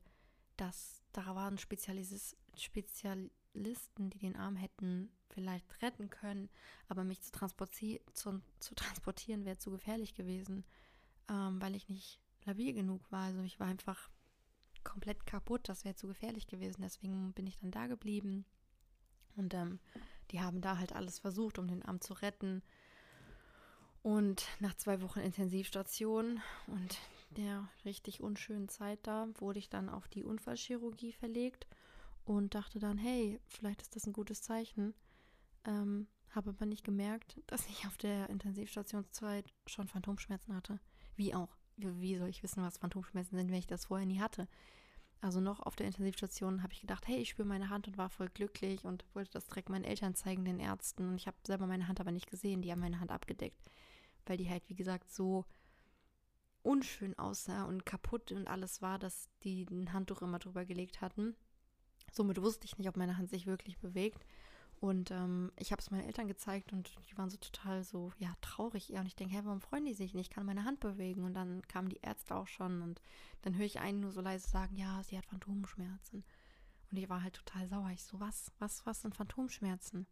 das, 0.57 1.03
da 1.13 1.35
waren 1.35 1.59
Spezialis 1.59 2.37
Spezialisten, 2.57 4.11
die 4.11 4.19
den 4.19 4.37
Arm 4.37 4.57
hätten 4.57 5.11
vielleicht 5.29 5.81
retten 5.83 6.11
können, 6.11 6.49
aber 6.89 7.05
mich 7.05 7.23
zu, 7.23 7.31
transporti 7.31 8.01
zu, 8.13 8.41
zu 8.59 8.75
transportieren 8.75 9.45
wäre 9.45 9.59
zu 9.59 9.71
gefährlich 9.71 10.15
gewesen, 10.15 10.65
ähm, 11.29 11.61
weil 11.61 11.77
ich 11.77 11.89
nicht 11.89 12.21
labil 12.45 12.73
genug 12.73 13.11
war. 13.13 13.25
Also 13.25 13.43
ich 13.43 13.61
war 13.61 13.69
einfach 13.69 14.11
komplett 14.83 15.27
kaputt, 15.27 15.69
das 15.69 15.85
wäre 15.85 15.95
zu 15.95 16.09
gefährlich 16.09 16.47
gewesen. 16.47 16.83
Deswegen 16.83 17.33
bin 17.35 17.47
ich 17.47 17.59
dann 17.59 17.71
da 17.71 17.87
geblieben. 17.87 18.45
Und 19.37 19.55
ähm, 19.55 19.79
die 20.31 20.41
haben 20.41 20.61
da 20.61 20.79
halt 20.79 20.93
alles 20.93 21.19
versucht, 21.19 21.59
um 21.59 21.69
den 21.69 21.83
Arm 21.83 22.01
zu 22.01 22.15
retten. 22.15 22.63
Und 24.03 24.47
nach 24.61 24.75
zwei 24.75 25.03
Wochen 25.03 25.21
Intensivstation 25.21 26.41
und 26.67 26.99
der 27.31 27.69
richtig 27.85 28.21
unschönen 28.21 28.69
Zeit 28.69 29.01
da 29.03 29.29
wurde 29.39 29.59
ich 29.59 29.69
dann 29.69 29.89
auf 29.89 30.09
die 30.09 30.25
Unfallchirurgie 30.25 31.13
verlegt 31.13 31.67
und 32.25 32.55
dachte 32.55 32.79
dann, 32.79 32.99
hey, 32.99 33.41
vielleicht 33.47 33.83
ist 33.83 33.97
das 33.97 34.07
ein 34.07 34.13
gutes 34.13 34.43
Zeichen. 34.43 34.95
Ähm, 35.65 36.07
habe 36.31 36.51
aber 36.51 36.67
nicht 36.67 36.85
gemerkt, 36.85 37.41
dass 37.47 37.67
ich 37.69 37.87
auf 37.87 37.97
der 37.97 38.29
Intensivstationszeit 38.31 39.53
schon 39.67 39.89
Phantomschmerzen 39.89 40.55
hatte. 40.55 40.79
Wie 41.17 41.35
auch. 41.35 41.57
Wie 41.77 42.17
soll 42.17 42.29
ich 42.29 42.43
wissen, 42.43 42.63
was 42.63 42.79
Phantomschmerzen 42.79 43.37
sind, 43.37 43.51
wenn 43.51 43.59
ich 43.59 43.67
das 43.67 43.87
vorher 43.87 44.07
nie 44.07 44.21
hatte? 44.21 44.49
Also 45.21 45.41
noch 45.41 45.61
auf 45.61 45.75
der 45.75 45.87
Intensivstation 45.87 46.63
habe 46.63 46.73
ich 46.73 46.81
gedacht, 46.81 47.09
hey, 47.09 47.17
ich 47.17 47.31
spüre 47.31 47.49
meine 47.49 47.71
Hand 47.71 47.89
und 47.89 47.99
war 47.99 48.09
voll 48.09 48.29
glücklich 48.29 48.85
und 48.85 49.05
wollte 49.15 49.33
das 49.33 49.47
direkt 49.47 49.69
meinen 49.69 49.85
Eltern 49.85 50.15
zeigen, 50.15 50.45
den 50.45 50.61
Ärzten. 50.61 51.09
Und 51.09 51.17
ich 51.17 51.27
habe 51.27 51.37
selber 51.45 51.67
meine 51.67 51.89
Hand 51.89 52.01
aber 52.01 52.13
nicht 52.13 52.31
gesehen, 52.31 52.63
die 52.63 52.71
haben 52.71 52.81
meine 52.81 53.01
Hand 53.01 53.11
abgedeckt, 53.11 53.71
weil 54.27 54.37
die 54.37 54.49
halt, 54.49 54.69
wie 54.69 54.77
gesagt, 54.77 55.11
so 55.11 55.45
unschön 56.63 57.19
aussah 57.19 57.65
und 57.65 57.85
kaputt 57.85 58.31
und 58.31 58.47
alles 58.47 58.81
war, 58.81 58.99
dass 58.99 59.29
die 59.43 59.67
ein 59.71 59.93
Handtuch 59.93 60.23
immer 60.23 60.39
drüber 60.39 60.65
gelegt 60.65 61.01
hatten. 61.01 61.35
Somit 62.13 62.41
wusste 62.41 62.67
ich 62.67 62.79
nicht, 62.79 62.89
ob 62.89 62.97
meine 62.97 63.17
Hand 63.17 63.31
sich 63.31 63.47
wirklich 63.47 63.79
bewegt. 63.79 64.25
Und 64.81 65.11
ähm, 65.11 65.51
ich 65.57 65.73
habe 65.73 65.81
es 65.81 65.91
meinen 65.91 66.05
Eltern 66.05 66.29
gezeigt 66.29 66.73
und 66.73 66.97
die 67.11 67.19
waren 67.19 67.31
so 67.31 67.37
total 67.37 67.83
so, 67.83 68.13
ja, 68.19 68.33
traurig 68.41 68.93
eher. 68.93 69.01
Und 69.01 69.07
ich 69.07 69.17
denke, 69.17 69.35
hey, 69.35 69.45
warum 69.45 69.61
freuen 69.61 69.85
die 69.85 69.95
sich 69.95 70.15
nicht? 70.15 70.29
Ich 70.29 70.35
kann 70.35 70.47
meine 70.47 70.65
Hand 70.65 70.79
bewegen. 70.79 71.25
Und 71.25 71.35
dann 71.35 71.63
kamen 71.63 71.89
die 71.89 72.01
Ärzte 72.01 72.37
auch 72.37 72.47
schon 72.47 72.83
und 72.83 73.01
dann 73.43 73.57
höre 73.57 73.67
ich 73.67 73.81
einen 73.81 74.01
nur 74.01 74.13
so 74.13 74.21
leise 74.21 74.49
sagen, 74.49 74.77
ja, 74.77 75.03
sie 75.03 75.19
hat 75.19 75.27
Phantomschmerzen. 75.27 76.25
Und 76.91 76.97
ich 76.97 77.09
war 77.09 77.23
halt 77.23 77.35
total 77.35 77.67
sauer. 77.67 77.91
Ich 77.91 78.05
so, 78.05 78.21
was, 78.21 78.53
was, 78.61 78.87
was 78.87 79.03
sind 79.03 79.17
Phantomschmerzen? 79.17 80.07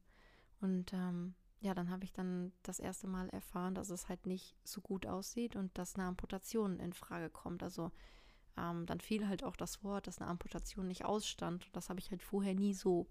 Und 0.61 0.92
ähm, 0.92 1.35
ja, 1.61 1.73
dann 1.73 1.90
habe 1.90 2.04
ich 2.04 2.12
dann 2.12 2.52
das 2.62 2.80
erste 2.80 3.06
Mal 3.06 3.28
erfahren, 3.30 3.75
dass 3.75 3.90
es 3.90 4.08
halt 4.08 4.26
nicht 4.26 4.56
so 4.64 4.80
gut 4.80 5.06
aussieht 5.06 5.54
und 5.54 5.76
dass 5.78 5.94
eine 5.94 6.04
Amputation 6.06 6.80
in 6.80 6.92
Frage 6.92 7.30
kommt. 7.30 7.62
Also 7.62 7.92
ähm, 8.58 8.85
dann 8.87 9.00
fiel 9.00 9.28
halt 9.28 9.44
auch 9.44 9.56
das 9.56 9.85
Wort, 9.85 10.08
dass 10.08 10.18
eine 10.18 10.28
Amputation 10.28 10.88
nicht 10.88 11.04
ausstand. 11.04 11.66
Und 11.66 11.76
das 11.76 11.88
habe 11.88 12.00
ich 12.00 12.11
halt 12.11 12.23
vorher 12.23 12.54
nie 12.54 12.75
so 12.75 13.06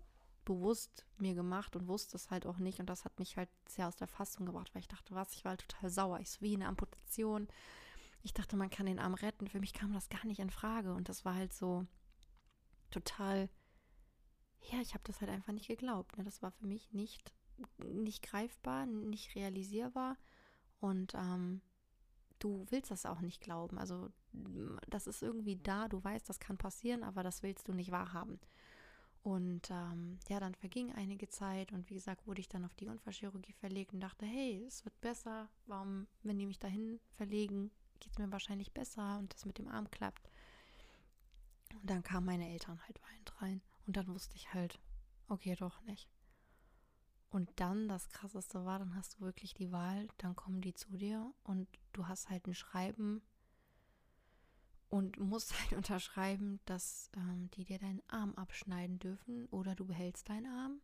bewusst 0.45 1.05
mir 1.17 1.33
gemacht 1.33 1.75
und 1.75 1.87
wusste 1.87 2.17
es 2.17 2.31
halt 2.31 2.45
auch 2.45 2.57
nicht. 2.57 2.79
Und 2.79 2.87
das 2.87 3.05
hat 3.05 3.19
mich 3.19 3.37
halt 3.37 3.49
sehr 3.67 3.87
aus 3.87 3.95
der 3.95 4.07
Fassung 4.07 4.45
gebracht, 4.45 4.73
weil 4.73 4.81
ich 4.81 4.87
dachte, 4.87 5.15
was, 5.15 5.33
ich 5.33 5.43
war 5.43 5.51
halt 5.51 5.67
total 5.67 5.89
sauer. 5.89 6.19
Ich 6.19 6.29
so 6.29 6.41
wie 6.41 6.55
eine 6.55 6.67
Amputation. 6.67 7.47
Ich 8.21 8.33
dachte, 8.33 8.55
man 8.55 8.69
kann 8.69 8.85
den 8.85 8.99
Arm 8.99 9.13
retten. 9.13 9.47
Für 9.47 9.59
mich 9.59 9.73
kam 9.73 9.93
das 9.93 10.09
gar 10.09 10.25
nicht 10.25 10.39
in 10.39 10.49
Frage. 10.49 10.93
Und 10.93 11.09
das 11.09 11.25
war 11.25 11.35
halt 11.35 11.53
so 11.53 11.85
total, 12.91 13.49
ja, 14.71 14.79
ich 14.81 14.93
habe 14.93 15.03
das 15.05 15.19
halt 15.21 15.31
einfach 15.31 15.53
nicht 15.53 15.67
geglaubt. 15.67 16.17
Ne? 16.17 16.23
Das 16.23 16.41
war 16.41 16.51
für 16.51 16.67
mich 16.67 16.91
nicht 16.93 17.33
nicht 17.77 18.23
greifbar, 18.23 18.85
nicht 18.85 19.35
realisierbar 19.35 20.17
und 20.79 21.13
ähm, 21.15 21.61
du 22.39 22.65
willst 22.69 22.91
das 22.91 23.05
auch 23.05 23.21
nicht 23.21 23.41
glauben. 23.41 23.77
Also 23.77 24.09
das 24.87 25.07
ist 25.07 25.21
irgendwie 25.21 25.55
da, 25.55 25.87
du 25.87 26.03
weißt, 26.03 26.27
das 26.27 26.39
kann 26.39 26.57
passieren, 26.57 27.03
aber 27.03 27.23
das 27.23 27.43
willst 27.43 27.67
du 27.67 27.73
nicht 27.73 27.91
wahrhaben. 27.91 28.39
Und 29.25 29.71
ähm, 29.71 30.19
ja, 30.29 30.39
dann 30.39 30.53
verging 30.53 30.93
einige 30.93 31.27
Zeit 31.27 31.71
und 31.71 31.89
wie 31.89 31.95
gesagt, 31.95 32.27
wurde 32.27 32.41
ich 32.41 32.47
dann 32.47 32.63
auf 32.63 32.75
die 32.75 32.85
Unfallchirurgie 32.85 33.53
verlegt 33.53 33.91
und 33.91 33.99
dachte, 33.99 34.23
hey, 34.23 34.63
es 34.67 34.85
wird 34.85 35.01
besser. 35.01 35.49
Warum, 35.65 36.05
wenn 36.21 36.37
die 36.37 36.45
mich 36.45 36.59
dahin 36.59 36.99
verlegen, 37.15 37.71
geht 37.99 38.11
es 38.11 38.19
mir 38.19 38.31
wahrscheinlich 38.31 38.71
besser 38.71 39.17
und 39.17 39.33
das 39.33 39.45
mit 39.45 39.57
dem 39.57 39.67
Arm 39.67 39.89
klappt. 39.89 40.29
Und 41.81 41.89
dann 41.89 42.03
kamen 42.03 42.27
meine 42.27 42.47
Eltern 42.47 42.79
halt 42.83 43.01
weinend 43.01 43.41
rein. 43.41 43.61
Und 43.87 43.97
dann 43.97 44.07
wusste 44.09 44.35
ich 44.35 44.53
halt, 44.53 44.79
okay, 45.27 45.55
doch 45.55 45.81
nicht. 45.81 46.07
Und 47.31 47.49
dann 47.55 47.87
das 47.87 48.09
Krasseste 48.09 48.63
war, 48.63 48.77
dann 48.77 48.93
hast 48.93 49.15
du 49.15 49.21
wirklich 49.21 49.55
die 49.55 49.71
Wahl, 49.71 50.07
dann 50.17 50.35
kommen 50.35 50.61
die 50.61 50.75
zu 50.75 50.97
dir 50.97 51.33
und 51.41 51.67
du 51.93 52.07
hast 52.07 52.29
halt 52.29 52.45
ein 52.45 52.53
Schreiben 52.53 53.23
und 54.89 55.19
musst 55.19 55.59
halt 55.59 55.73
unterschreiben, 55.77 56.59
dass 56.65 57.09
ähm, 57.15 57.49
die 57.51 57.65
dir 57.65 57.79
deinen 57.79 58.01
Arm 58.07 58.35
abschneiden 58.35 58.99
dürfen 58.99 59.45
oder 59.47 59.75
du 59.75 59.85
behältst 59.85 60.29
deinen 60.29 60.47
Arm 60.47 60.81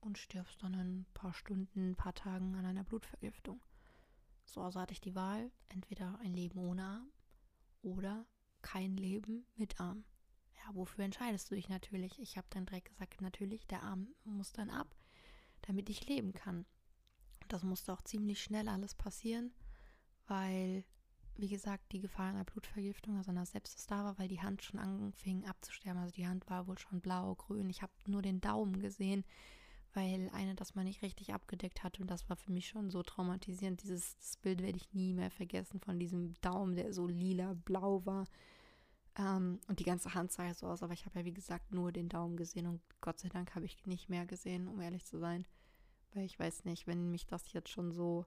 und 0.00 0.18
stirbst 0.18 0.62
dann 0.62 0.74
in 0.74 0.80
ein 0.80 1.06
paar 1.14 1.34
Stunden, 1.34 1.90
ein 1.90 1.96
paar 1.96 2.14
Tagen 2.14 2.54
an 2.56 2.64
einer 2.64 2.84
Blutvergiftung. 2.84 3.60
So, 4.44 4.62
also 4.62 4.80
hatte 4.80 4.92
ich 4.92 5.00
die 5.00 5.14
Wahl, 5.14 5.50
entweder 5.68 6.18
ein 6.20 6.34
Leben 6.34 6.58
ohne 6.58 6.84
Arm 6.84 7.12
oder 7.82 8.26
kein 8.62 8.96
Leben 8.96 9.46
mit 9.56 9.80
Arm. 9.80 10.04
Ja, 10.56 10.74
wofür 10.74 11.04
entscheidest 11.04 11.50
du 11.50 11.54
dich 11.54 11.68
natürlich? 11.68 12.18
Ich 12.18 12.36
habe 12.36 12.46
dann 12.50 12.66
direkt 12.66 12.88
gesagt, 12.88 13.20
natürlich, 13.20 13.66
der 13.66 13.82
Arm 13.82 14.08
muss 14.24 14.52
dann 14.52 14.70
ab 14.70 14.94
damit 15.62 15.88
ich 15.90 16.06
leben 16.06 16.32
kann. 16.32 16.66
Das 17.48 17.62
musste 17.62 17.92
auch 17.92 18.02
ziemlich 18.02 18.42
schnell 18.42 18.68
alles 18.68 18.94
passieren, 18.94 19.52
weil, 20.26 20.84
wie 21.36 21.48
gesagt, 21.48 21.92
die 21.92 22.00
Gefahr 22.00 22.28
einer 22.28 22.44
Blutvergiftung, 22.44 23.16
also 23.16 23.30
einer 23.30 23.46
Sepsis 23.46 23.86
da 23.86 24.04
war, 24.04 24.18
weil 24.18 24.28
die 24.28 24.40
Hand 24.40 24.62
schon 24.62 24.78
anfing 24.78 25.46
abzusterben. 25.46 26.00
Also 26.00 26.14
die 26.14 26.26
Hand 26.26 26.48
war 26.50 26.66
wohl 26.66 26.78
schon 26.78 27.00
blau, 27.00 27.34
grün. 27.34 27.70
Ich 27.70 27.82
habe 27.82 27.92
nur 28.06 28.22
den 28.22 28.40
Daumen 28.40 28.80
gesehen, 28.80 29.24
weil 29.94 30.30
eine 30.32 30.54
das 30.54 30.74
mal 30.74 30.84
nicht 30.84 31.02
richtig 31.02 31.32
abgedeckt 31.32 31.82
hatte. 31.82 32.02
Und 32.02 32.10
das 32.10 32.28
war 32.28 32.36
für 32.36 32.52
mich 32.52 32.68
schon 32.68 32.90
so 32.90 33.02
traumatisierend. 33.02 33.82
Dieses 33.82 34.36
Bild 34.42 34.62
werde 34.62 34.76
ich 34.76 34.92
nie 34.92 35.14
mehr 35.14 35.30
vergessen 35.30 35.80
von 35.80 35.98
diesem 35.98 36.34
Daumen, 36.40 36.74
der 36.74 36.92
so 36.92 37.06
lila-blau 37.06 38.04
war. 38.04 38.26
Ähm, 39.16 39.60
und 39.66 39.80
die 39.80 39.84
ganze 39.84 40.14
Hand 40.14 40.32
sah 40.32 40.44
ja 40.44 40.54
so 40.54 40.66
aus, 40.66 40.82
aber 40.82 40.92
ich 40.92 41.04
habe 41.06 41.18
ja 41.18 41.24
wie 41.24 41.34
gesagt 41.34 41.72
nur 41.72 41.90
den 41.90 42.08
Daumen 42.08 42.36
gesehen 42.36 42.66
und 42.66 42.80
Gott 43.00 43.18
sei 43.18 43.28
Dank 43.28 43.54
habe 43.54 43.66
ich 43.66 43.84
nicht 43.86 44.08
mehr 44.08 44.26
gesehen, 44.26 44.68
um 44.68 44.80
ehrlich 44.80 45.04
zu 45.04 45.18
sein. 45.18 45.46
Weil 46.12 46.24
ich 46.24 46.38
weiß 46.38 46.64
nicht, 46.64 46.86
wenn 46.86 47.10
mich 47.10 47.26
das 47.26 47.52
jetzt 47.52 47.70
schon 47.70 47.92
so. 47.92 48.26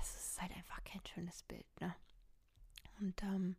Es 0.00 0.14
ist 0.16 0.40
halt 0.40 0.52
einfach 0.56 0.82
kein 0.84 1.04
schönes 1.06 1.42
Bild, 1.42 1.66
ne? 1.80 1.94
Und 3.02 3.20
ähm, 3.24 3.56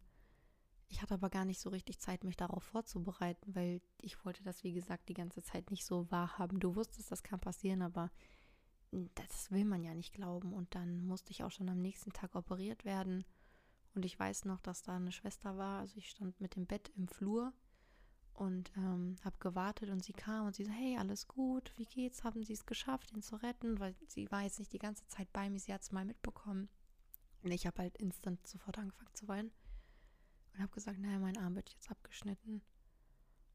ich 0.87 1.01
hatte 1.01 1.15
aber 1.15 1.29
gar 1.29 1.43
nicht 1.43 1.59
so 1.59 1.69
richtig 1.69 1.99
Zeit, 1.99 2.23
mich 2.23 2.37
darauf 2.37 2.63
vorzubereiten, 2.63 3.53
weil 3.53 3.81
ich 4.01 4.23
wollte 4.23 4.41
das, 4.43 4.63
wie 4.63 4.73
gesagt, 4.73 5.09
die 5.09 5.13
ganze 5.13 5.43
Zeit 5.43 5.69
nicht 5.69 5.85
so 5.85 6.09
wahrhaben. 6.09 6.59
Du 6.59 6.75
wusstest, 6.75 7.11
das 7.11 7.23
kann 7.23 7.41
passieren, 7.41 7.81
aber 7.81 8.09
das 9.15 9.51
will 9.51 9.65
man 9.65 9.83
ja 9.83 9.93
nicht 9.93 10.13
glauben. 10.13 10.53
Und 10.53 10.75
dann 10.75 11.05
musste 11.05 11.31
ich 11.31 11.43
auch 11.43 11.51
schon 11.51 11.67
am 11.67 11.81
nächsten 11.81 12.13
Tag 12.13 12.35
operiert 12.35 12.85
werden. 12.85 13.25
Und 13.95 14.05
ich 14.05 14.17
weiß 14.17 14.45
noch, 14.45 14.61
dass 14.61 14.81
da 14.81 14.95
eine 14.95 15.11
Schwester 15.11 15.57
war. 15.57 15.79
Also 15.79 15.97
ich 15.97 16.09
stand 16.09 16.39
mit 16.39 16.55
dem 16.55 16.65
Bett 16.65 16.91
im 16.95 17.07
Flur 17.07 17.51
und 18.33 18.71
ähm, 18.77 19.17
habe 19.25 19.35
gewartet 19.39 19.89
und 19.89 20.03
sie 20.03 20.13
kam 20.13 20.47
und 20.47 20.55
sie 20.55 20.63
so, 20.63 20.71
hey, 20.71 20.97
alles 20.97 21.27
gut, 21.27 21.73
wie 21.75 21.85
geht's? 21.85 22.23
Haben 22.23 22.43
Sie 22.43 22.53
es 22.53 22.65
geschafft, 22.65 23.11
ihn 23.11 23.21
zu 23.21 23.35
retten? 23.35 23.79
Weil 23.79 23.93
sie 24.07 24.31
war 24.31 24.41
jetzt 24.41 24.57
nicht 24.57 24.73
die 24.73 24.79
ganze 24.79 25.05
Zeit 25.07 25.31
bei 25.33 25.49
mir, 25.49 25.59
sie 25.59 25.73
hat 25.73 25.81
es 25.81 25.91
mal 25.91 26.05
mitbekommen. 26.05 26.69
Ich 27.51 27.67
habe 27.67 27.81
halt 27.81 27.97
instant 27.97 28.45
sofort 28.47 28.77
angefangen 28.77 29.13
zu 29.13 29.27
weinen 29.27 29.51
und 30.53 30.61
habe 30.61 30.71
gesagt, 30.71 30.99
naja, 30.99 31.19
mein 31.19 31.37
Arm 31.37 31.55
wird 31.55 31.69
jetzt 31.69 31.89
abgeschnitten. 31.89 32.61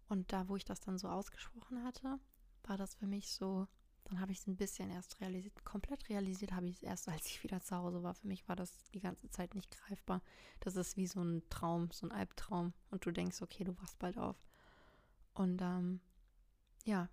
Und 0.09 0.33
da, 0.33 0.49
wo 0.49 0.57
ich 0.57 0.65
das 0.65 0.81
dann 0.81 0.99
so 0.99 1.09
ausgesprochen 1.09 1.85
hatte, 1.85 2.19
war 2.65 2.77
das 2.77 2.95
für 2.95 3.07
mich 3.07 3.33
so, 3.33 3.67
dann 4.05 4.21
habe 4.21 4.33
ich 4.33 4.39
es 4.39 4.47
ein 4.47 4.57
bisschen 4.57 4.91
erst 4.91 5.21
realisiert. 5.21 5.65
Komplett 5.65 6.09
realisiert 6.09 6.53
habe 6.53 6.67
ich 6.67 6.77
es 6.77 6.83
erst, 6.83 7.09
als 7.09 7.27
ich 7.27 7.43
wieder 7.43 7.61
zu 7.61 7.77
Hause 7.77 8.03
war. 8.03 8.15
Für 8.15 8.27
mich 8.27 8.49
war 8.49 8.57
das 8.57 8.73
die 8.95 9.01
ganze 9.01 9.29
Zeit 9.31 9.55
nicht 9.55 9.71
greifbar. 9.71 10.23
Das 10.61 10.77
ist 10.77 10.97
wie 10.97 11.07
so 11.07 11.23
ein 11.23 11.43
Traum, 11.51 11.91
so 11.93 12.07
ein 12.07 12.13
Albtraum. 12.13 12.73
Und 12.91 13.05
du 13.05 13.11
denkst, 13.11 13.43
okay, 13.43 13.65
du 13.65 13.77
wachst 13.79 13.99
bald 13.99 14.17
auf. 14.17 14.37
Und 15.35 15.61
ähm, 15.61 16.01
ja, 16.85 17.09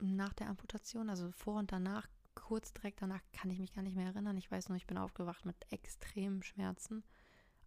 nach 0.00 0.32
der 0.32 0.48
Amputation, 0.48 1.10
also 1.10 1.30
vor 1.30 1.58
und 1.58 1.72
danach, 1.72 2.08
kurz 2.34 2.72
direkt 2.72 3.02
danach, 3.02 3.22
kann 3.32 3.50
ich 3.50 3.58
mich 3.58 3.72
gar 3.72 3.82
nicht 3.82 3.96
mehr 3.96 4.06
erinnern. 4.06 4.36
Ich 4.36 4.50
weiß 4.50 4.68
nur, 4.68 4.76
ich 4.76 4.86
bin 4.86 4.98
aufgewacht 4.98 5.44
mit 5.44 5.56
extremen 5.70 6.42
Schmerzen 6.42 7.04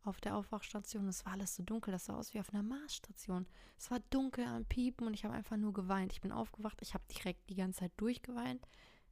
auf 0.04 0.22
der 0.22 0.36
Aufwachstation. 0.36 1.08
Es 1.08 1.26
war 1.26 1.34
alles 1.34 1.56
so 1.56 1.64
dunkel, 1.64 1.92
das 1.92 2.06
sah 2.06 2.16
aus 2.16 2.34
wie 2.34 2.40
auf 2.40 2.54
einer 2.54 2.64
Marsstation. 2.64 3.46
Es 3.78 3.92
war 3.92 4.00
dunkel 4.10 4.46
am 4.46 4.66
Piepen 4.66 5.08
und 5.08 5.14
ich 5.14 5.26
habe 5.26 5.34
einfach 5.34 5.58
nur 5.58 5.74
geweint. 5.74 6.14
Ich 6.14 6.22
bin 6.22 6.32
aufgewacht, 6.32 6.82
ich 6.82 6.94
habe 6.94 7.04
direkt 7.14 7.50
die 7.50 7.56
ganze 7.56 7.82
Zeit 7.82 7.92
durchgeweint. 7.98 8.68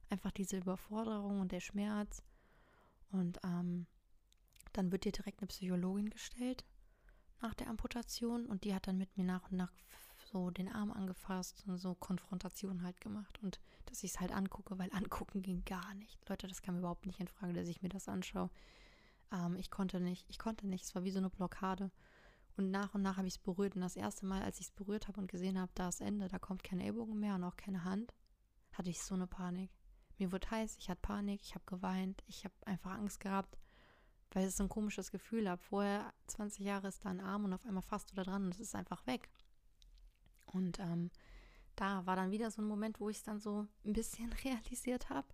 Einfach 0.08 0.30
diese 0.30 0.56
Überforderung 0.56 1.40
und 1.40 1.52
der 1.52 1.60
Schmerz. 1.60 2.22
Und 3.10 3.38
ähm, 3.44 3.86
dann 4.72 4.92
wird 4.92 5.04
dir 5.04 5.12
direkt 5.12 5.40
eine 5.40 5.48
Psychologin 5.48 6.10
gestellt 6.10 6.64
nach 7.40 7.54
der 7.54 7.68
Amputation 7.68 8.46
und 8.46 8.64
die 8.64 8.74
hat 8.74 8.86
dann 8.86 8.98
mit 8.98 9.16
mir 9.16 9.24
nach 9.24 9.50
und 9.50 9.56
nach 9.56 9.72
so 10.26 10.50
den 10.50 10.68
Arm 10.68 10.92
angefasst 10.92 11.64
und 11.66 11.78
so 11.78 11.94
Konfrontation 11.94 12.82
halt 12.82 13.00
gemacht 13.00 13.38
und 13.42 13.60
dass 13.86 14.02
ich 14.02 14.12
es 14.12 14.20
halt 14.20 14.32
angucke, 14.32 14.78
weil 14.78 14.92
angucken 14.92 15.42
ging 15.42 15.64
gar 15.64 15.94
nicht. 15.94 16.28
Leute, 16.28 16.48
das 16.48 16.62
kam 16.62 16.78
überhaupt 16.78 17.06
nicht 17.06 17.20
in 17.20 17.28
Frage, 17.28 17.52
dass 17.52 17.68
ich 17.68 17.82
mir 17.82 17.88
das 17.88 18.08
anschaue. 18.08 18.50
Ähm, 19.32 19.56
ich 19.56 19.70
konnte 19.70 20.00
nicht, 20.00 20.28
ich 20.28 20.38
konnte 20.38 20.66
nicht, 20.66 20.84
es 20.84 20.94
war 20.94 21.04
wie 21.04 21.10
so 21.10 21.18
eine 21.18 21.30
Blockade. 21.30 21.90
Und 22.56 22.70
nach 22.70 22.94
und 22.94 23.02
nach 23.02 23.18
habe 23.18 23.26
ich 23.26 23.34
es 23.34 23.38
berührt. 23.38 23.74
Und 23.74 23.82
das 23.82 23.96
erste 23.96 24.24
Mal, 24.24 24.42
als 24.42 24.58
ich 24.60 24.66
es 24.66 24.72
berührt 24.72 25.08
habe 25.08 25.20
und 25.20 25.30
gesehen 25.30 25.58
habe, 25.58 25.70
da 25.74 25.88
ist 25.88 26.00
Ende, 26.00 26.28
da 26.28 26.38
kommt 26.38 26.64
kein 26.64 26.80
Ellbogen 26.80 27.18
mehr 27.20 27.34
und 27.34 27.44
auch 27.44 27.56
keine 27.56 27.84
Hand, 27.84 28.14
hatte 28.72 28.90
ich 28.90 29.02
so 29.02 29.14
eine 29.14 29.26
Panik. 29.26 29.70
Mir 30.18 30.32
wurde 30.32 30.50
heiß, 30.50 30.76
ich 30.78 30.88
hatte 30.88 31.00
Panik, 31.02 31.42
ich 31.42 31.54
habe 31.54 31.64
geweint, 31.66 32.22
ich 32.26 32.44
habe 32.44 32.54
einfach 32.64 32.92
Angst 32.92 33.20
gehabt, 33.20 33.58
weil 34.30 34.46
es 34.46 34.56
so 34.56 34.64
ein 34.64 34.70
komisches 34.70 35.10
Gefühl 35.10 35.48
habe. 35.48 35.60
Vorher, 35.62 36.14
20 36.28 36.64
Jahre 36.64 36.88
ist 36.88 37.04
da 37.04 37.10
ein 37.10 37.20
Arm 37.20 37.44
und 37.44 37.52
auf 37.52 37.66
einmal 37.66 37.82
fasst 37.82 38.10
du 38.10 38.14
da 38.14 38.22
dran 38.22 38.44
und 38.44 38.54
es 38.54 38.60
ist 38.60 38.74
einfach 38.74 39.06
weg. 39.06 39.28
Und 40.46 40.78
ähm, 40.78 41.10
da 41.76 42.06
war 42.06 42.16
dann 42.16 42.30
wieder 42.30 42.50
so 42.50 42.62
ein 42.62 42.68
Moment, 42.68 43.00
wo 43.00 43.08
ich 43.08 43.18
es 43.18 43.22
dann 43.22 43.40
so 43.40 43.66
ein 43.84 43.92
bisschen 43.92 44.32
realisiert 44.44 45.10
habe. 45.10 45.28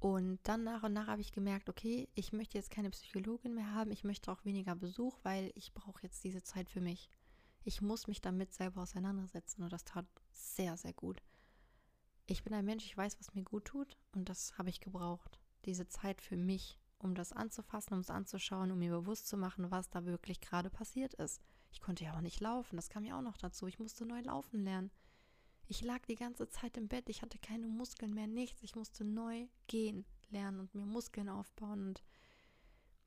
Und 0.00 0.38
dann 0.44 0.62
nach 0.62 0.84
und 0.84 0.92
nach 0.92 1.08
habe 1.08 1.20
ich 1.20 1.32
gemerkt, 1.32 1.68
okay, 1.68 2.08
ich 2.14 2.32
möchte 2.32 2.56
jetzt 2.56 2.70
keine 2.70 2.90
Psychologin 2.90 3.54
mehr 3.54 3.74
haben, 3.74 3.90
ich 3.90 4.04
möchte 4.04 4.30
auch 4.30 4.44
weniger 4.44 4.76
Besuch, 4.76 5.18
weil 5.24 5.50
ich 5.56 5.74
brauche 5.74 6.02
jetzt 6.04 6.22
diese 6.22 6.42
Zeit 6.42 6.70
für 6.70 6.80
mich. 6.80 7.10
Ich 7.64 7.82
muss 7.82 8.06
mich 8.06 8.20
damit 8.20 8.54
selber 8.54 8.82
auseinandersetzen 8.82 9.64
und 9.64 9.72
das 9.72 9.84
tat 9.84 10.06
sehr, 10.32 10.76
sehr 10.76 10.92
gut. 10.92 11.20
Ich 12.26 12.44
bin 12.44 12.54
ein 12.54 12.64
Mensch, 12.64 12.84
ich 12.84 12.96
weiß, 12.96 13.18
was 13.18 13.34
mir 13.34 13.42
gut 13.42 13.64
tut 13.64 13.96
und 14.14 14.28
das 14.28 14.56
habe 14.56 14.68
ich 14.68 14.80
gebraucht. 14.80 15.40
Diese 15.64 15.88
Zeit 15.88 16.22
für 16.22 16.36
mich, 16.36 16.78
um 16.98 17.16
das 17.16 17.32
anzufassen, 17.32 17.94
um 17.94 18.00
es 18.00 18.10
anzuschauen, 18.10 18.70
um 18.70 18.78
mir 18.78 18.92
bewusst 18.92 19.26
zu 19.26 19.36
machen, 19.36 19.70
was 19.72 19.90
da 19.90 20.04
wirklich 20.04 20.40
gerade 20.40 20.70
passiert 20.70 21.14
ist. 21.14 21.42
Ich 21.70 21.80
konnte 21.80 22.04
ja 22.04 22.14
auch 22.16 22.20
nicht 22.20 22.40
laufen, 22.40 22.76
das 22.76 22.88
kam 22.88 23.04
ja 23.04 23.18
auch 23.18 23.22
noch 23.22 23.36
dazu. 23.36 23.66
Ich 23.66 23.78
musste 23.78 24.06
neu 24.06 24.20
laufen 24.20 24.64
lernen. 24.64 24.90
Ich 25.66 25.82
lag 25.82 26.04
die 26.06 26.14
ganze 26.14 26.48
Zeit 26.48 26.76
im 26.78 26.88
Bett, 26.88 27.08
ich 27.10 27.20
hatte 27.20 27.38
keine 27.38 27.66
Muskeln 27.66 28.14
mehr, 28.14 28.26
nichts. 28.26 28.62
Ich 28.62 28.74
musste 28.74 29.04
neu 29.04 29.46
gehen 29.66 30.06
lernen 30.30 30.60
und 30.60 30.74
mir 30.74 30.86
Muskeln 30.86 31.28
aufbauen. 31.28 31.88
Und 31.88 32.02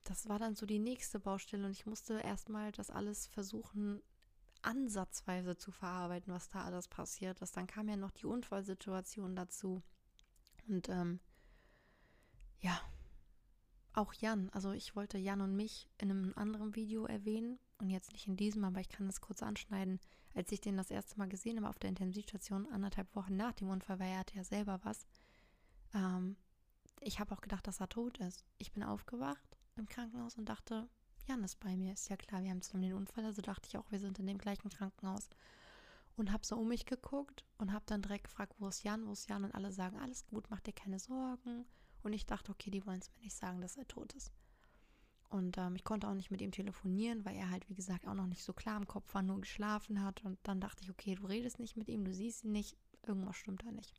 das 0.03 0.29
war 0.29 0.37
dann 0.37 0.55
so 0.55 0.65
die 0.65 0.79
nächste 0.79 1.19
Baustelle. 1.19 1.65
Und 1.65 1.71
ich 1.71 1.87
musste 1.87 2.19
erstmal 2.19 2.71
das 2.71 2.91
alles 2.91 3.27
versuchen 3.27 4.01
ansatzweise 4.61 5.57
zu 5.57 5.71
verarbeiten, 5.71 6.33
was 6.33 6.49
da 6.49 6.63
alles 6.63 6.87
passiert 6.87 7.41
ist. 7.41 7.57
Dann 7.57 7.65
kam 7.65 7.89
ja 7.89 7.97
noch 7.97 8.11
die 8.11 8.27
Unfallsituation 8.27 9.35
dazu. 9.35 9.81
Und 10.67 10.87
ähm, 10.89 11.19
ja, 12.59 12.79
auch 13.93 14.13
Jan. 14.13 14.49
Also 14.51 14.71
ich 14.71 14.95
wollte 14.95 15.17
Jan 15.17 15.41
und 15.41 15.55
mich 15.55 15.89
in 15.97 16.11
einem 16.11 16.33
anderen 16.35 16.75
Video 16.75 17.05
erwähnen 17.05 17.59
und 17.81 17.89
jetzt 17.89 18.13
nicht 18.13 18.27
in 18.27 18.37
diesem, 18.37 18.63
aber 18.63 18.79
ich 18.79 18.89
kann 18.89 19.07
das 19.07 19.21
kurz 19.21 19.41
anschneiden. 19.43 19.99
Als 20.33 20.51
ich 20.51 20.61
den 20.61 20.77
das 20.77 20.91
erste 20.91 21.17
Mal 21.17 21.27
gesehen 21.27 21.57
habe 21.57 21.67
auf 21.67 21.79
der 21.79 21.89
Intensivstation, 21.89 22.71
anderthalb 22.71 23.13
Wochen 23.15 23.35
nach 23.35 23.53
dem 23.53 23.69
Unfall, 23.69 23.99
weil 23.99 24.11
er 24.11 24.19
hatte 24.19 24.35
ja 24.35 24.43
selber 24.43 24.79
was. 24.83 25.05
Ähm, 25.93 26.37
ich 27.01 27.19
habe 27.19 27.33
auch 27.33 27.41
gedacht, 27.41 27.67
dass 27.67 27.81
er 27.81 27.89
tot 27.89 28.19
ist. 28.19 28.45
Ich 28.57 28.71
bin 28.71 28.83
aufgewacht 28.83 29.57
im 29.75 29.87
Krankenhaus 29.87 30.37
und 30.37 30.45
dachte, 30.45 30.87
Jan 31.27 31.43
ist 31.43 31.59
bei 31.59 31.75
mir. 31.75 31.93
Ist 31.93 32.09
ja 32.09 32.17
klar, 32.17 32.43
wir 32.43 32.51
haben 32.51 32.61
zusammen 32.61 32.83
den 32.83 32.93
Unfall, 32.93 33.25
also 33.25 33.41
dachte 33.41 33.67
ich 33.67 33.77
auch, 33.77 33.91
wir 33.91 33.99
sind 33.99 34.19
in 34.19 34.27
dem 34.27 34.37
gleichen 34.37 34.69
Krankenhaus. 34.69 35.29
Und 36.15 36.31
habe 36.31 36.45
so 36.45 36.57
um 36.57 36.67
mich 36.67 36.85
geguckt 36.85 37.45
und 37.57 37.73
habe 37.73 37.85
dann 37.87 38.01
direkt 38.01 38.25
gefragt, 38.25 38.53
wo 38.59 38.67
ist 38.67 38.83
Jan, 38.83 39.07
wo 39.07 39.13
ist 39.13 39.29
Jan? 39.29 39.43
Und 39.43 39.55
alle 39.55 39.71
sagen, 39.71 39.97
alles 39.97 40.25
gut, 40.27 40.49
mach 40.49 40.59
dir 40.59 40.73
keine 40.73 40.99
Sorgen. 40.99 41.65
Und 42.03 42.13
ich 42.13 42.25
dachte, 42.25 42.51
okay, 42.51 42.69
die 42.69 42.85
wollen 42.85 42.99
es 42.99 43.11
mir 43.13 43.21
nicht 43.21 43.35
sagen, 43.35 43.61
dass 43.61 43.77
er 43.77 43.87
tot 43.87 44.13
ist. 44.13 44.31
Und 45.31 45.57
ähm, 45.57 45.75
ich 45.77 45.85
konnte 45.85 46.09
auch 46.09 46.13
nicht 46.13 46.29
mit 46.29 46.41
ihm 46.41 46.51
telefonieren, 46.51 47.23
weil 47.23 47.37
er 47.37 47.49
halt, 47.49 47.69
wie 47.69 47.73
gesagt, 47.73 48.05
auch 48.05 48.13
noch 48.13 48.27
nicht 48.27 48.43
so 48.43 48.51
klar 48.51 48.75
im 48.75 48.85
Kopf 48.85 49.13
war, 49.13 49.21
nur 49.21 49.39
geschlafen 49.39 50.03
hat. 50.03 50.25
Und 50.25 50.37
dann 50.43 50.59
dachte 50.59 50.83
ich, 50.83 50.89
okay, 50.89 51.15
du 51.15 51.25
redest 51.25 51.57
nicht 51.57 51.77
mit 51.77 51.87
ihm, 51.87 52.03
du 52.03 52.13
siehst 52.13 52.43
ihn 52.43 52.51
nicht, 52.51 52.75
irgendwas 53.07 53.37
stimmt 53.37 53.63
da 53.65 53.71
nicht. 53.71 53.93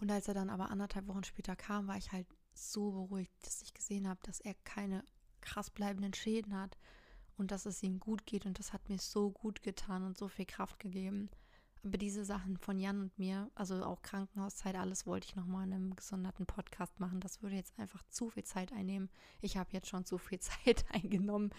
Und 0.00 0.10
als 0.10 0.26
er 0.26 0.34
dann 0.34 0.50
aber 0.50 0.70
anderthalb 0.70 1.06
Wochen 1.06 1.22
später 1.22 1.54
kam, 1.54 1.86
war 1.86 1.96
ich 1.96 2.10
halt 2.10 2.26
so 2.52 2.90
beruhigt, 2.90 3.32
dass 3.42 3.62
ich 3.62 3.72
gesehen 3.72 4.08
habe, 4.08 4.18
dass 4.24 4.40
er 4.40 4.54
keine 4.64 5.04
krass 5.40 5.70
bleibenden 5.70 6.14
Schäden 6.14 6.58
hat 6.58 6.76
und 7.36 7.52
dass 7.52 7.64
es 7.64 7.80
ihm 7.84 8.00
gut 8.00 8.26
geht. 8.26 8.46
Und 8.46 8.58
das 8.58 8.72
hat 8.72 8.88
mir 8.88 8.98
so 8.98 9.30
gut 9.30 9.62
getan 9.62 10.02
und 10.02 10.18
so 10.18 10.26
viel 10.26 10.46
Kraft 10.46 10.80
gegeben. 10.80 11.30
Aber 11.82 11.96
diese 11.96 12.24
Sachen 12.24 12.58
von 12.58 12.78
Jan 12.78 13.00
und 13.00 13.18
mir, 13.18 13.50
also 13.54 13.82
auch 13.84 14.02
Krankenhauszeit, 14.02 14.74
alles 14.76 15.06
wollte 15.06 15.28
ich 15.28 15.36
nochmal 15.36 15.66
in 15.66 15.72
einem 15.72 15.96
gesonderten 15.96 16.44
Podcast 16.44 17.00
machen. 17.00 17.20
Das 17.20 17.42
würde 17.42 17.56
jetzt 17.56 17.78
einfach 17.78 18.02
zu 18.10 18.28
viel 18.28 18.44
Zeit 18.44 18.72
einnehmen. 18.72 19.08
Ich 19.40 19.56
habe 19.56 19.70
jetzt 19.72 19.88
schon 19.88 20.04
zu 20.04 20.18
viel 20.18 20.40
Zeit 20.40 20.84
eingenommen. 20.92 21.50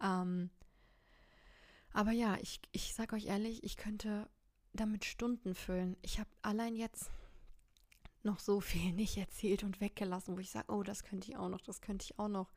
Ähm, 0.00 0.50
aber 1.92 2.12
ja, 2.12 2.36
ich, 2.40 2.60
ich 2.72 2.94
sage 2.94 3.16
euch 3.16 3.26
ehrlich, 3.26 3.64
ich 3.64 3.76
könnte 3.76 4.28
damit 4.72 5.04
Stunden 5.04 5.54
füllen. 5.54 5.96
Ich 6.02 6.20
habe 6.20 6.30
allein 6.42 6.76
jetzt 6.76 7.10
noch 8.22 8.38
so 8.38 8.60
viel 8.60 8.92
nicht 8.92 9.16
erzählt 9.16 9.64
und 9.64 9.80
weggelassen, 9.80 10.36
wo 10.36 10.40
ich 10.40 10.50
sage, 10.50 10.70
oh, 10.72 10.82
das 10.82 11.02
könnte 11.02 11.28
ich 11.30 11.36
auch 11.36 11.48
noch, 11.48 11.60
das 11.60 11.80
könnte 11.80 12.04
ich 12.04 12.18
auch 12.18 12.28
noch. 12.28 12.52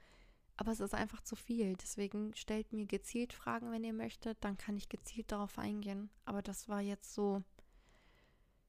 Aber 0.60 0.74
es 0.74 0.82
ist 0.82 0.94
einfach 0.94 1.22
zu 1.22 1.38
viel. 1.38 1.78
Deswegen 1.78 2.36
stellt 2.36 2.74
mir 2.74 2.86
gezielt 2.86 3.32
Fragen, 3.32 3.72
wenn 3.72 3.86
ihr 3.86 3.94
möchtet. 3.94 4.44
Dann 4.44 4.58
kann 4.58 4.76
ich 4.76 4.90
gezielt 4.90 5.32
darauf 5.32 5.58
eingehen. 5.58 6.10
Aber 6.26 6.42
das 6.42 6.68
war 6.68 6.82
jetzt 6.82 7.14
so 7.14 7.42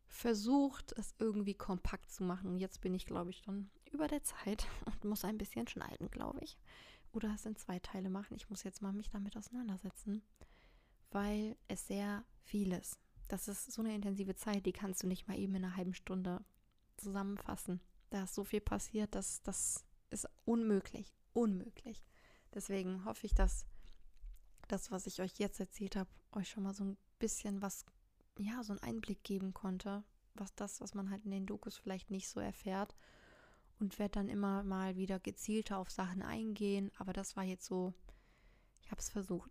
versucht, 0.06 0.92
es 0.92 1.16
irgendwie 1.18 1.54
kompakt 1.54 2.12
zu 2.12 2.22
machen. 2.22 2.58
Jetzt 2.58 2.80
bin 2.80 2.94
ich, 2.94 3.06
glaube 3.06 3.30
ich, 3.30 3.42
dann 3.42 3.72
über 3.90 4.06
der 4.06 4.22
Zeit 4.22 4.68
und 4.84 5.04
muss 5.04 5.24
ein 5.24 5.36
bisschen 5.36 5.66
schneiden, 5.66 6.12
glaube 6.12 6.38
ich. 6.42 6.56
Oder 7.10 7.34
es 7.34 7.44
in 7.44 7.56
zwei 7.56 7.80
Teile 7.80 8.08
machen. 8.08 8.36
Ich 8.36 8.48
muss 8.48 8.62
jetzt 8.62 8.82
mal 8.82 8.92
mich 8.92 9.10
damit 9.10 9.36
auseinandersetzen, 9.36 10.22
weil 11.10 11.56
es 11.66 11.88
sehr 11.88 12.24
viel 12.44 12.70
ist. 12.70 13.00
Das 13.26 13.48
ist 13.48 13.72
so 13.72 13.82
eine 13.82 13.96
intensive 13.96 14.36
Zeit, 14.36 14.64
die 14.64 14.72
kannst 14.72 15.02
du 15.02 15.08
nicht 15.08 15.26
mal 15.26 15.36
eben 15.36 15.56
in 15.56 15.64
einer 15.64 15.76
halben 15.76 15.94
Stunde 15.94 16.44
zusammenfassen. 16.98 17.80
Da 18.10 18.22
ist 18.22 18.36
so 18.36 18.44
viel 18.44 18.60
passiert, 18.60 19.16
dass 19.16 19.42
das 19.42 19.84
ist 20.10 20.28
unmöglich 20.44 21.12
unmöglich. 21.32 22.04
Deswegen 22.54 23.04
hoffe 23.04 23.26
ich, 23.26 23.34
dass 23.34 23.66
das, 24.68 24.90
was 24.90 25.06
ich 25.06 25.20
euch 25.20 25.38
jetzt 25.38 25.60
erzählt 25.60 25.96
habe, 25.96 26.10
euch 26.32 26.48
schon 26.48 26.62
mal 26.62 26.74
so 26.74 26.84
ein 26.84 26.96
bisschen 27.18 27.62
was, 27.62 27.84
ja, 28.38 28.62
so 28.62 28.72
einen 28.72 28.82
Einblick 28.82 29.22
geben 29.24 29.52
konnte, 29.52 30.04
was 30.34 30.54
das, 30.54 30.80
was 30.80 30.94
man 30.94 31.10
halt 31.10 31.24
in 31.24 31.30
den 31.30 31.46
Dokus 31.46 31.76
vielleicht 31.76 32.10
nicht 32.10 32.28
so 32.28 32.40
erfährt. 32.40 32.94
Und 33.78 33.98
werde 33.98 34.12
dann 34.12 34.28
immer 34.28 34.62
mal 34.62 34.96
wieder 34.96 35.18
gezielter 35.18 35.78
auf 35.78 35.90
Sachen 35.90 36.20
eingehen. 36.20 36.90
Aber 36.98 37.14
das 37.14 37.34
war 37.34 37.44
jetzt 37.44 37.64
so, 37.64 37.94
ich 38.82 38.90
habe 38.90 39.00
es 39.00 39.08
versucht. 39.08 39.50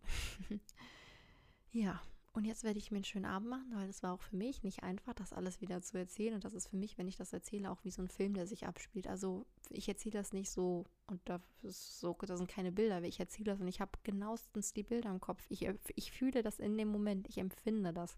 ja, 1.72 2.00
und 2.40 2.46
jetzt 2.46 2.64
werde 2.64 2.80
ich 2.80 2.90
mir 2.90 2.96
einen 2.96 3.04
schönen 3.04 3.26
Abend 3.26 3.50
machen, 3.50 3.70
weil 3.74 3.90
es 3.90 4.02
war 4.02 4.14
auch 4.14 4.22
für 4.22 4.38
mich 4.38 4.64
nicht 4.64 4.82
einfach, 4.82 5.14
das 5.14 5.34
alles 5.34 5.60
wieder 5.60 5.82
zu 5.82 5.98
erzählen. 5.98 6.36
Und 6.36 6.46
das 6.46 6.54
ist 6.54 6.70
für 6.70 6.78
mich, 6.78 6.98
wenn 6.98 7.10
ich 7.10 7.18
das 7.18 7.34
erzähle, 7.34 7.70
auch 7.70 7.84
wie 7.84 7.92
so 7.92 8.02
ein 8.02 8.08
Film, 8.08 8.34
der 8.34 8.48
sich 8.48 8.66
abspielt. 8.66 9.08
Also 9.08 9.46
ich 9.70 9.90
erzähle 9.90 10.14
das 10.14 10.32
nicht 10.32 10.50
so 10.50 10.86
und 11.08 11.20
da, 11.26 11.42
so, 11.64 12.14
da 12.14 12.38
sind 12.38 12.50
keine 12.50 12.72
Bilder, 12.72 13.04
ich 13.04 13.20
erzähle 13.20 13.52
das 13.52 13.60
und 13.60 13.68
ich 13.68 13.82
habe 13.82 13.92
genauestens 14.04 14.72
die 14.72 14.84
Bilder 14.84 15.10
im 15.10 15.20
Kopf. 15.20 15.46
Ich, 15.50 15.68
ich 15.96 16.12
fühle 16.14 16.42
das 16.42 16.60
in 16.60 16.78
dem 16.78 16.88
Moment, 16.88 17.28
ich 17.28 17.40
empfinde 17.40 17.92
das. 17.92 18.18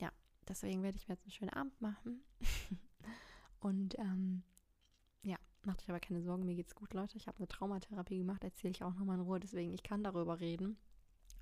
Ja, 0.00 0.10
deswegen 0.48 0.82
werde 0.82 0.96
ich 0.96 1.06
mir 1.06 1.14
jetzt 1.14 1.22
einen 1.22 1.30
schönen 1.30 1.52
Abend 1.52 1.80
machen. 1.80 2.20
und 3.60 3.96
ähm, 3.96 4.42
ja, 5.22 5.36
macht 5.62 5.82
euch 5.82 5.88
aber 5.88 6.00
keine 6.00 6.20
Sorgen, 6.20 6.46
mir 6.46 6.56
geht's 6.56 6.74
gut, 6.74 6.92
Leute. 6.94 7.16
Ich 7.16 7.28
habe 7.28 7.38
eine 7.38 7.46
Traumatherapie 7.46 8.18
gemacht, 8.18 8.42
erzähle 8.42 8.72
ich 8.72 8.82
auch 8.82 8.94
nochmal 8.94 9.18
in 9.18 9.24
Ruhe, 9.24 9.38
deswegen 9.38 9.72
ich 9.72 9.84
kann 9.84 10.02
darüber 10.02 10.40
reden. 10.40 10.76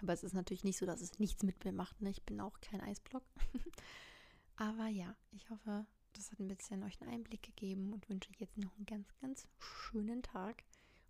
Aber 0.02 0.12
es 0.12 0.24
ist 0.24 0.34
natürlich 0.34 0.64
nicht 0.64 0.78
so, 0.78 0.86
dass 0.86 1.00
es 1.00 1.18
nichts 1.18 1.42
mit 1.44 1.64
mir 1.64 1.72
macht. 1.72 2.02
Ne? 2.02 2.10
Ich 2.10 2.22
bin 2.24 2.40
auch 2.40 2.60
kein 2.60 2.80
Eisblock. 2.80 3.22
Aber 4.56 4.88
ja, 4.88 5.16
ich 5.30 5.48
hoffe, 5.48 5.86
das 6.12 6.30
hat 6.30 6.40
ein 6.40 6.48
bisschen 6.48 6.82
euch 6.82 7.00
einen 7.00 7.10
Einblick 7.10 7.42
gegeben 7.42 7.92
und 7.92 8.08
wünsche 8.08 8.30
jetzt 8.38 8.58
noch 8.58 8.76
einen 8.76 8.86
ganz, 8.86 9.08
ganz 9.20 9.46
schönen 9.58 10.22
Tag. 10.22 10.64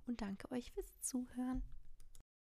Und 0.06 0.20
danke 0.20 0.50
euch 0.52 0.70
fürs 0.72 1.00
Zuhören. 1.00 1.62